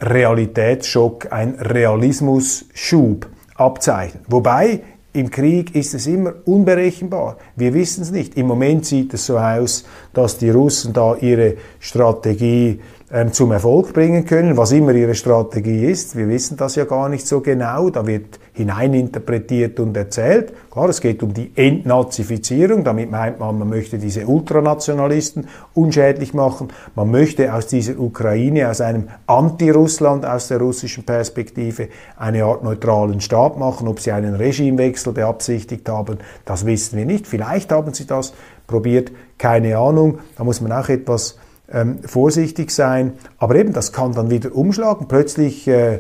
Realitätsschock, 0.02 1.32
ein 1.32 1.56
Realismusschub 1.56 3.28
abzeichnen. 3.64 4.24
Wobei 4.28 4.82
im 5.14 5.30
Krieg 5.30 5.76
ist 5.76 5.94
es 5.94 6.08
immer 6.08 6.34
unberechenbar. 6.46 7.38
Wir 7.56 7.74
wissen 7.74 8.02
es 8.02 8.12
nicht. 8.12 8.36
Im 8.36 8.48
Moment 8.48 8.86
sieht 8.86 9.14
es 9.14 9.28
so 9.28 9.38
aus, 9.38 9.86
dass 10.14 10.40
die 10.40 10.50
Russen 10.50 10.92
da 10.92 11.16
ihre 11.16 11.56
Strategie 11.80 12.80
zum 13.32 13.52
Erfolg 13.52 13.94
bringen 13.94 14.26
können, 14.26 14.58
was 14.58 14.72
immer 14.72 14.92
ihre 14.94 15.14
Strategie 15.14 15.86
ist. 15.86 16.16
Wir 16.16 16.28
wissen 16.28 16.58
das 16.58 16.74
ja 16.74 16.86
gar 16.86 17.10
nicht 17.10 17.28
so 17.28 17.42
genau. 17.42 17.92
Da 17.92 18.08
wird 18.08 18.40
hineininterpretiert 18.54 19.80
und 19.80 19.96
erzählt. 19.96 20.52
Klar, 20.72 20.90
es 20.90 21.00
geht 21.00 21.22
um 21.22 21.32
die 21.32 21.52
Entnazifizierung. 21.56 22.84
Damit 22.84 23.12
meint 23.12 23.40
man, 23.40 23.60
man 23.60 23.70
möchte 23.70 24.00
diese 24.00 24.26
Ultranationalisten 24.26 25.48
unschädlich 25.76 26.34
machen. 26.34 26.70
Man 26.96 27.12
möchte 27.12 27.54
aus 27.54 27.68
dieser 27.68 28.00
Ukraine, 28.00 28.68
aus 28.68 28.82
einem 28.82 29.10
Anti-Russland, 29.28 30.26
aus 30.26 30.48
der 30.48 30.58
russischen 30.58 31.04
Perspektive, 31.04 31.90
eine 32.18 32.46
Art 32.46 32.64
neutralen 32.64 33.22
Staat 33.22 33.60
machen. 33.60 33.88
Ob 33.88 34.00
sie 34.00 34.12
einen 34.12 34.34
Regimewechsel 34.34 35.14
beabsichtigt 35.14 35.88
haben, 35.88 36.18
das 36.46 36.66
wissen 36.66 36.98
wir 36.98 37.06
nicht. 37.06 37.28
Vielleicht 37.28 37.72
haben 37.72 37.94
sie 37.94 38.08
das 38.08 38.34
probiert, 38.66 39.12
keine 39.38 39.78
Ahnung. 39.78 40.18
Da 40.36 40.44
muss 40.44 40.62
man 40.62 40.72
auch 40.72 40.90
etwas 40.90 41.38
ähm, 41.74 42.00
vorsichtig 42.06 42.72
sein. 42.72 43.14
Aber 43.38 43.56
eben, 43.56 43.74
das 43.74 43.92
kann 43.92 44.14
dann 44.14 44.30
wieder 44.30 44.56
umschlagen. 44.56 45.08
Plötzlich 45.08 45.68
äh, 45.68 46.00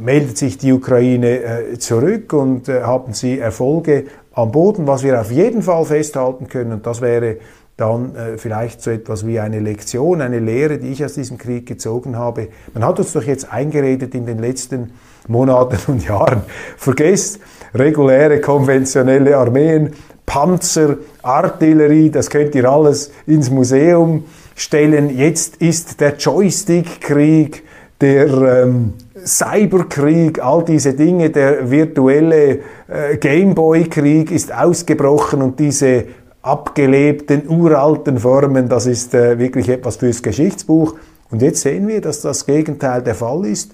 meldet 0.00 0.38
sich 0.38 0.58
die 0.58 0.72
Ukraine 0.72 1.42
äh, 1.42 1.78
zurück 1.78 2.32
und 2.32 2.68
äh, 2.68 2.82
haben 2.82 3.12
sie 3.14 3.38
Erfolge 3.38 4.04
am 4.32 4.52
Boden, 4.52 4.86
was 4.86 5.02
wir 5.02 5.20
auf 5.20 5.30
jeden 5.30 5.62
Fall 5.62 5.84
festhalten 5.84 6.48
können. 6.48 6.72
Und 6.72 6.86
das 6.86 7.00
wäre 7.00 7.36
dann 7.76 8.14
äh, 8.14 8.38
vielleicht 8.38 8.82
so 8.82 8.90
etwas 8.90 9.26
wie 9.26 9.40
eine 9.40 9.60
Lektion, 9.60 10.20
eine 10.20 10.38
Lehre, 10.38 10.78
die 10.78 10.88
ich 10.88 11.04
aus 11.04 11.14
diesem 11.14 11.38
Krieg 11.38 11.66
gezogen 11.66 12.16
habe. 12.16 12.48
Man 12.74 12.84
hat 12.84 12.98
uns 12.98 13.12
doch 13.12 13.24
jetzt 13.24 13.52
eingeredet 13.52 14.14
in 14.14 14.26
den 14.26 14.38
letzten 14.38 14.92
Monaten 15.28 15.78
und 15.90 16.06
Jahren. 16.06 16.42
Vergesst 16.76 17.40
reguläre, 17.74 18.40
konventionelle 18.40 19.36
Armeen, 19.36 19.92
Panzer, 20.26 20.96
Artillerie, 21.22 22.10
das 22.10 22.30
könnt 22.30 22.54
ihr 22.54 22.70
alles 22.70 23.10
ins 23.26 23.50
Museum 23.50 24.24
stellen. 24.54 25.16
Jetzt 25.16 25.56
ist 25.56 26.00
der 26.00 26.16
Joystick-Krieg, 26.16 27.62
der 28.00 28.26
ähm, 28.64 28.94
Cyberkrieg, 29.24 30.42
all 30.42 30.64
diese 30.64 30.94
Dinge, 30.94 31.30
der 31.30 31.70
virtuelle 31.70 32.60
äh, 32.88 33.16
Gameboy-Krieg 33.18 34.30
ist 34.30 34.52
ausgebrochen 34.52 35.42
und 35.42 35.60
diese 35.60 36.04
abgelebten, 36.42 37.48
uralten 37.48 38.18
Formen, 38.18 38.68
das 38.68 38.86
ist 38.86 39.14
äh, 39.14 39.38
wirklich 39.38 39.68
etwas 39.68 39.96
fürs 39.96 40.22
Geschichtsbuch. 40.22 40.96
Und 41.30 41.40
jetzt 41.40 41.62
sehen 41.62 41.86
wir, 41.88 42.00
dass 42.00 42.20
das 42.20 42.44
Gegenteil 42.44 43.02
der 43.02 43.14
Fall 43.14 43.46
ist. 43.46 43.72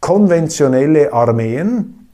Konventionelle 0.00 1.12
Armeen 1.12 2.08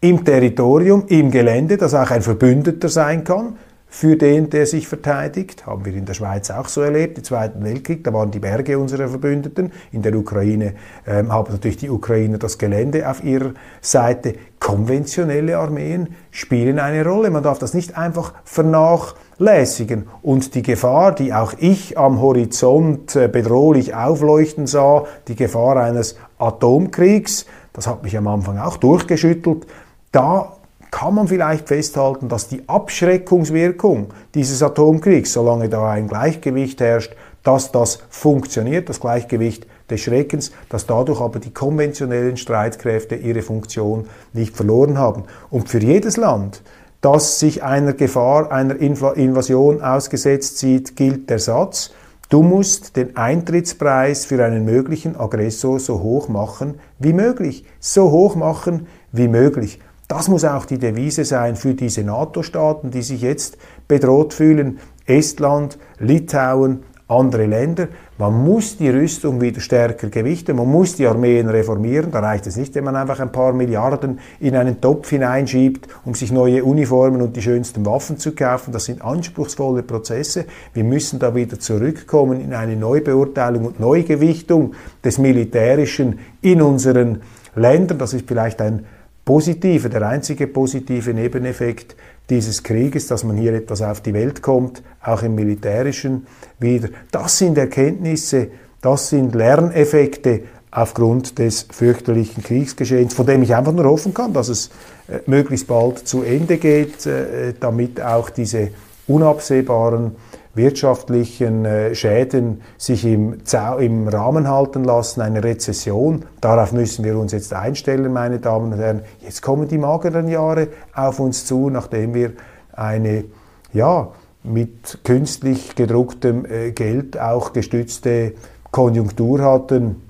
im 0.00 0.24
Territorium, 0.24 1.04
im 1.08 1.30
Gelände, 1.30 1.76
das 1.76 1.94
auch 1.94 2.10
ein 2.10 2.20
Verbündeter 2.20 2.88
sein 2.88 3.24
kann, 3.24 3.56
für 3.94 4.16
den, 4.16 4.50
der 4.50 4.66
sich 4.66 4.88
verteidigt. 4.88 5.66
Haben 5.66 5.84
wir 5.84 5.94
in 5.94 6.04
der 6.04 6.14
Schweiz 6.14 6.50
auch 6.50 6.66
so 6.66 6.80
erlebt, 6.80 7.16
im 7.16 7.22
Zweiten 7.22 7.62
Weltkrieg, 7.62 8.02
da 8.02 8.12
waren 8.12 8.32
die 8.32 8.40
Berge 8.40 8.76
unserer 8.76 9.06
Verbündeten. 9.06 9.70
In 9.92 10.02
der 10.02 10.16
Ukraine 10.16 10.74
ähm, 11.06 11.32
haben 11.32 11.52
natürlich 11.52 11.76
die 11.76 11.90
Ukrainer 11.90 12.38
das 12.38 12.58
Gelände 12.58 13.08
auf 13.08 13.22
ihrer 13.22 13.52
Seite. 13.80 14.34
Konventionelle 14.58 15.58
Armeen 15.58 16.08
spielen 16.32 16.80
eine 16.80 17.06
Rolle. 17.06 17.30
Man 17.30 17.44
darf 17.44 17.60
das 17.60 17.72
nicht 17.72 17.96
einfach 17.96 18.32
vernachlässigen. 18.42 20.08
Und 20.22 20.56
die 20.56 20.62
Gefahr, 20.62 21.14
die 21.14 21.32
auch 21.32 21.54
ich 21.56 21.96
am 21.96 22.20
Horizont 22.20 23.14
äh, 23.14 23.28
bedrohlich 23.28 23.94
aufleuchten 23.94 24.66
sah, 24.66 25.04
die 25.28 25.36
Gefahr 25.36 25.76
eines 25.76 26.16
Atomkriegs, 26.38 27.46
das 27.72 27.86
hat 27.86 28.02
mich 28.02 28.18
am 28.18 28.26
Anfang 28.26 28.58
auch 28.58 28.76
durchgeschüttelt, 28.76 29.68
da 30.10 30.56
kann 30.94 31.16
man 31.16 31.26
vielleicht 31.26 31.66
festhalten, 31.66 32.28
dass 32.28 32.46
die 32.46 32.68
Abschreckungswirkung 32.68 34.14
dieses 34.32 34.62
Atomkriegs, 34.62 35.32
solange 35.32 35.68
da 35.68 35.90
ein 35.90 36.06
Gleichgewicht 36.06 36.80
herrscht, 36.80 37.16
dass 37.42 37.72
das 37.72 37.98
funktioniert, 38.10 38.88
das 38.88 39.00
Gleichgewicht 39.00 39.66
des 39.90 40.02
Schreckens, 40.02 40.52
dass 40.68 40.86
dadurch 40.86 41.20
aber 41.20 41.40
die 41.40 41.52
konventionellen 41.52 42.36
Streitkräfte 42.36 43.16
ihre 43.16 43.42
Funktion 43.42 44.06
nicht 44.32 44.56
verloren 44.56 44.96
haben. 44.96 45.24
Und 45.50 45.68
für 45.68 45.80
jedes 45.80 46.16
Land, 46.16 46.62
das 47.00 47.40
sich 47.40 47.64
einer 47.64 47.94
Gefahr, 47.94 48.52
einer 48.52 48.76
Invasion 48.76 49.82
ausgesetzt 49.82 50.58
sieht, 50.58 50.94
gilt 50.94 51.28
der 51.28 51.40
Satz, 51.40 51.90
du 52.28 52.44
musst 52.44 52.94
den 52.94 53.16
Eintrittspreis 53.16 54.26
für 54.26 54.44
einen 54.44 54.64
möglichen 54.64 55.18
Aggressor 55.18 55.80
so 55.80 56.00
hoch 56.04 56.28
machen 56.28 56.78
wie 57.00 57.12
möglich, 57.12 57.64
so 57.80 58.12
hoch 58.12 58.36
machen 58.36 58.86
wie 59.10 59.26
möglich. 59.26 59.80
Das 60.08 60.28
muss 60.28 60.44
auch 60.44 60.66
die 60.66 60.78
Devise 60.78 61.24
sein 61.24 61.56
für 61.56 61.74
diese 61.74 62.04
NATO-Staaten, 62.04 62.90
die 62.90 63.02
sich 63.02 63.22
jetzt 63.22 63.56
bedroht 63.88 64.34
fühlen. 64.34 64.78
Estland, 65.06 65.78
Litauen, 65.98 66.82
andere 67.08 67.46
Länder. 67.46 67.88
Man 68.16 68.44
muss 68.44 68.78
die 68.78 68.88
Rüstung 68.88 69.40
wieder 69.40 69.60
stärker 69.60 70.08
gewichten, 70.08 70.56
man 70.56 70.70
muss 70.70 70.96
die 70.96 71.06
Armeen 71.06 71.48
reformieren. 71.48 72.10
Da 72.10 72.20
reicht 72.20 72.46
es 72.46 72.56
nicht, 72.56 72.74
wenn 72.74 72.84
man 72.84 72.96
einfach 72.96 73.20
ein 73.20 73.32
paar 73.32 73.52
Milliarden 73.52 74.20
in 74.40 74.56
einen 74.56 74.80
Topf 74.80 75.10
hineinschiebt, 75.10 75.88
um 76.04 76.14
sich 76.14 76.32
neue 76.32 76.64
Uniformen 76.64 77.20
und 77.20 77.36
die 77.36 77.42
schönsten 77.42 77.84
Waffen 77.84 78.16
zu 78.16 78.34
kaufen. 78.34 78.72
Das 78.72 78.84
sind 78.84 79.02
anspruchsvolle 79.02 79.82
Prozesse. 79.82 80.46
Wir 80.72 80.84
müssen 80.84 81.18
da 81.18 81.34
wieder 81.34 81.58
zurückkommen 81.58 82.40
in 82.40 82.54
eine 82.54 82.76
Neubeurteilung 82.76 83.66
und 83.66 83.80
Neugewichtung 83.80 84.74
des 85.04 85.18
Militärischen 85.18 86.20
in 86.40 86.62
unseren 86.62 87.20
Ländern. 87.54 87.98
Das 87.98 88.14
ist 88.14 88.26
vielleicht 88.26 88.62
ein 88.62 88.86
positive, 89.24 89.88
der 89.88 90.02
einzige 90.02 90.46
positive 90.46 91.14
Nebeneffekt 91.14 91.96
dieses 92.30 92.62
Krieges, 92.62 93.06
dass 93.06 93.24
man 93.24 93.36
hier 93.36 93.54
etwas 93.54 93.82
auf 93.82 94.00
die 94.00 94.14
Welt 94.14 94.42
kommt, 94.42 94.82
auch 95.02 95.22
im 95.22 95.34
militärischen 95.34 96.26
wieder. 96.58 96.88
Das 97.10 97.38
sind 97.38 97.58
Erkenntnisse, 97.58 98.48
das 98.80 99.10
sind 99.10 99.34
Lerneffekte 99.34 100.42
aufgrund 100.70 101.38
des 101.38 101.66
fürchterlichen 101.70 102.42
Kriegsgeschehens, 102.42 103.14
von 103.14 103.26
dem 103.26 103.42
ich 103.42 103.54
einfach 103.54 103.72
nur 103.72 103.84
hoffen 103.84 104.12
kann, 104.12 104.32
dass 104.32 104.48
es 104.48 104.70
äh, 105.08 105.18
möglichst 105.26 105.68
bald 105.68 106.06
zu 106.06 106.22
Ende 106.22 106.58
geht, 106.58 107.06
äh, 107.06 107.54
damit 107.58 108.00
auch 108.00 108.30
diese 108.30 108.70
unabsehbaren 109.06 110.16
wirtschaftlichen 110.54 111.64
äh, 111.64 111.94
Schäden 111.94 112.62
sich 112.78 113.04
im, 113.04 113.38
im 113.78 114.08
Rahmen 114.08 114.48
halten 114.48 114.84
lassen, 114.84 115.20
eine 115.20 115.42
Rezession. 115.42 116.24
Darauf 116.40 116.72
müssen 116.72 117.04
wir 117.04 117.18
uns 117.18 117.32
jetzt 117.32 117.52
einstellen, 117.52 118.12
meine 118.12 118.38
Damen 118.38 118.72
und 118.72 118.78
Herren. 118.78 119.02
Jetzt 119.20 119.42
kommen 119.42 119.68
die 119.68 119.78
mageren 119.78 120.28
Jahre 120.28 120.68
auf 120.94 121.20
uns 121.20 121.46
zu, 121.46 121.70
nachdem 121.70 122.14
wir 122.14 122.32
eine, 122.72 123.24
ja, 123.72 124.08
mit 124.42 124.98
künstlich 125.04 125.74
gedrucktem 125.74 126.44
äh, 126.44 126.72
Geld 126.72 127.18
auch 127.18 127.52
gestützte 127.52 128.34
Konjunktur 128.70 129.40
hatten, 129.40 130.02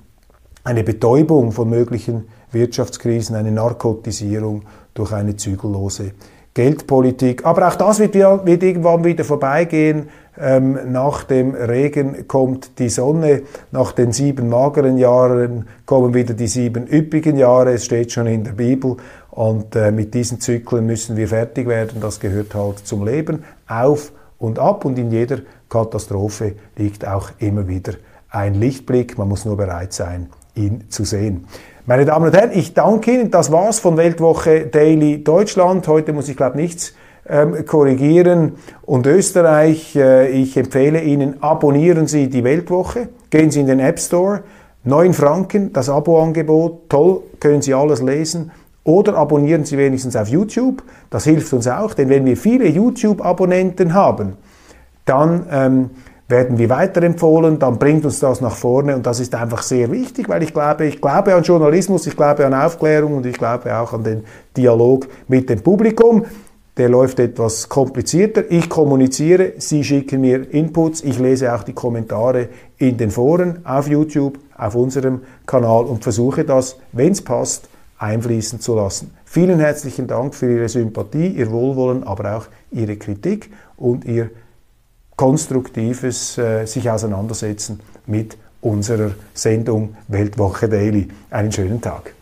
eine 0.63 0.83
Betäubung 0.83 1.51
von 1.51 1.69
möglichen 1.69 2.25
Wirtschaftskrisen, 2.51 3.35
eine 3.35 3.51
Narkotisierung 3.51 4.63
durch 4.93 5.13
eine 5.13 5.35
zügellose 5.35 6.11
Geldpolitik. 6.55 7.45
Aber 7.45 7.67
auch 7.67 7.75
das 7.75 7.99
wird, 7.99 8.15
wird 8.15 8.63
irgendwann 8.63 9.03
wieder 9.03 9.23
vorbeigehen. 9.23 10.09
Ähm, 10.37 10.91
nach 10.91 11.23
dem 11.23 11.53
Regen 11.53 12.27
kommt 12.27 12.79
die 12.79 12.89
Sonne, 12.89 13.43
nach 13.71 13.91
den 13.91 14.11
sieben 14.11 14.49
mageren 14.49 14.97
Jahren 14.97 15.67
kommen 15.85 16.13
wieder 16.13 16.33
die 16.33 16.47
sieben 16.47 16.87
üppigen 16.87 17.37
Jahre, 17.37 17.73
es 17.73 17.85
steht 17.85 18.11
schon 18.11 18.27
in 18.27 18.43
der 18.43 18.53
Bibel. 18.53 18.97
Und 19.31 19.75
äh, 19.75 19.91
mit 19.91 20.13
diesen 20.13 20.39
Zyklen 20.39 20.85
müssen 20.85 21.15
wir 21.17 21.27
fertig 21.27 21.67
werden, 21.67 22.01
das 22.01 22.19
gehört 22.19 22.55
halt 22.55 22.79
zum 22.79 23.05
Leben, 23.05 23.43
auf 23.67 24.11
und 24.39 24.59
ab. 24.59 24.85
Und 24.85 24.97
in 24.97 25.11
jeder 25.11 25.39
Katastrophe 25.69 26.53
liegt 26.77 27.05
auch 27.05 27.31
immer 27.39 27.67
wieder 27.67 27.93
ein 28.29 28.55
Lichtblick, 28.55 29.17
man 29.17 29.27
muss 29.27 29.45
nur 29.45 29.57
bereit 29.57 29.93
sein, 29.93 30.29
ihn 30.55 30.85
zu 30.89 31.05
sehen. 31.05 31.47
Meine 31.87 32.03
Damen 32.03 32.25
und 32.25 32.35
Herren, 32.35 32.49
ich 32.51 32.73
danke 32.73 33.11
Ihnen, 33.13 33.29
das 33.29 33.51
war's 33.51 33.77
von 33.77 33.95
Weltwoche 33.95 34.65
Daily 34.65 35.23
Deutschland. 35.23 35.87
Heute 35.87 36.13
muss 36.13 36.27
ich 36.27 36.35
glaube 36.35 36.57
nichts 36.57 36.95
ähm, 37.29 37.63
korrigieren. 37.63 38.53
Und 38.81 39.05
Österreich, 39.05 39.95
äh, 39.95 40.29
ich 40.29 40.57
empfehle 40.57 41.03
Ihnen, 41.03 41.43
abonnieren 41.43 42.07
Sie 42.07 42.27
die 42.27 42.43
Weltwoche, 42.43 43.09
gehen 43.29 43.51
Sie 43.51 43.59
in 43.59 43.67
den 43.67 43.79
App 43.79 43.99
Store, 43.99 44.41
9 44.83 45.13
Franken, 45.13 45.73
das 45.73 45.87
Abo-Angebot, 45.87 46.89
toll, 46.89 47.21
können 47.39 47.61
Sie 47.61 47.75
alles 47.75 48.01
lesen. 48.01 48.49
Oder 48.83 49.15
abonnieren 49.15 49.63
Sie 49.63 49.77
wenigstens 49.77 50.15
auf 50.15 50.27
YouTube, 50.27 50.81
das 51.11 51.25
hilft 51.25 51.53
uns 51.53 51.67
auch, 51.67 51.93
denn 51.93 52.09
wenn 52.09 52.25
wir 52.25 52.35
viele 52.35 52.67
YouTube-Abonnenten 52.67 53.93
haben, 53.93 54.37
dann 55.05 55.45
ähm, 55.51 55.89
werden 56.27 56.57
wir 56.57 56.69
weiterempfohlen, 56.69 57.59
dann 57.59 57.77
bringt 57.77 58.03
uns 58.03 58.19
das 58.19 58.41
nach 58.41 58.55
vorne 58.55 58.95
und 58.95 59.05
das 59.05 59.19
ist 59.19 59.35
einfach 59.35 59.61
sehr 59.61 59.91
wichtig, 59.91 60.27
weil 60.27 60.41
ich 60.43 60.53
glaube, 60.53 60.85
ich 60.85 60.99
glaube 60.99 61.35
an 61.35 61.43
Journalismus, 61.43 62.07
ich 62.07 62.15
glaube 62.15 62.45
an 62.45 62.53
Aufklärung 62.53 63.17
und 63.17 63.25
ich 63.25 63.37
glaube 63.37 63.77
auch 63.77 63.93
an 63.93 64.03
den 64.03 64.23
Dialog 64.57 65.07
mit 65.27 65.49
dem 65.49 65.61
Publikum 65.61 66.25
der 66.77 66.89
läuft 66.89 67.19
etwas 67.19 67.69
komplizierter. 67.69 68.51
Ich 68.51 68.69
kommuniziere, 68.69 69.53
Sie 69.57 69.83
schicken 69.83 70.21
mir 70.21 70.51
Inputs, 70.53 71.01
ich 71.03 71.19
lese 71.19 71.53
auch 71.53 71.63
die 71.63 71.73
Kommentare 71.73 72.49
in 72.77 72.97
den 72.97 73.11
Foren 73.11 73.65
auf 73.65 73.87
YouTube, 73.87 74.39
auf 74.57 74.75
unserem 74.75 75.21
Kanal 75.45 75.85
und 75.85 76.03
versuche 76.03 76.43
das, 76.43 76.77
wenn 76.91 77.13
es 77.13 77.21
passt, 77.21 77.69
einfließen 77.97 78.59
zu 78.59 78.75
lassen. 78.75 79.11
Vielen 79.23 79.59
herzlichen 79.59 80.07
Dank 80.07 80.35
für 80.35 80.51
Ihre 80.51 80.69
Sympathie, 80.69 81.27
Ihr 81.27 81.49
Wohlwollen, 81.49 82.03
aber 82.03 82.37
auch 82.37 82.45
Ihre 82.71 82.97
Kritik 82.97 83.51
und 83.77 84.03
Ihr 84.03 84.31
konstruktives 85.15 86.37
äh, 86.37 86.65
sich 86.65 86.89
auseinandersetzen 86.89 87.79
mit 88.05 88.37
unserer 88.61 89.11
Sendung 89.33 89.95
Weltwoche 90.07 90.67
Daily. 90.67 91.07
Einen 91.29 91.51
schönen 91.51 91.81
Tag. 91.81 92.13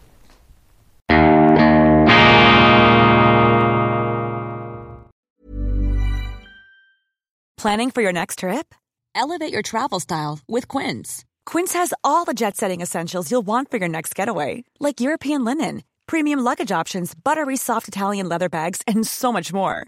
Planning 7.57 7.91
for 7.91 8.01
your 8.01 8.11
next 8.11 8.39
trip? 8.39 8.75
Elevate 9.15 9.53
your 9.53 9.61
travel 9.61 10.01
style 10.01 10.39
with 10.49 10.67
Quince. 10.67 11.23
Quince 11.45 11.71
has 11.73 11.93
all 12.03 12.25
the 12.25 12.33
jet 12.33 12.57
setting 12.57 12.81
essentials 12.81 13.31
you'll 13.31 13.45
want 13.45 13.71
for 13.71 13.77
your 13.77 13.87
next 13.87 14.15
getaway, 14.15 14.65
like 14.81 14.99
European 14.99 15.45
linen, 15.45 15.83
premium 16.05 16.39
luggage 16.39 16.73
options, 16.73 17.13
buttery 17.15 17.55
soft 17.55 17.87
Italian 17.87 18.27
leather 18.27 18.49
bags, 18.49 18.81
and 18.85 19.07
so 19.07 19.31
much 19.31 19.53
more. 19.53 19.87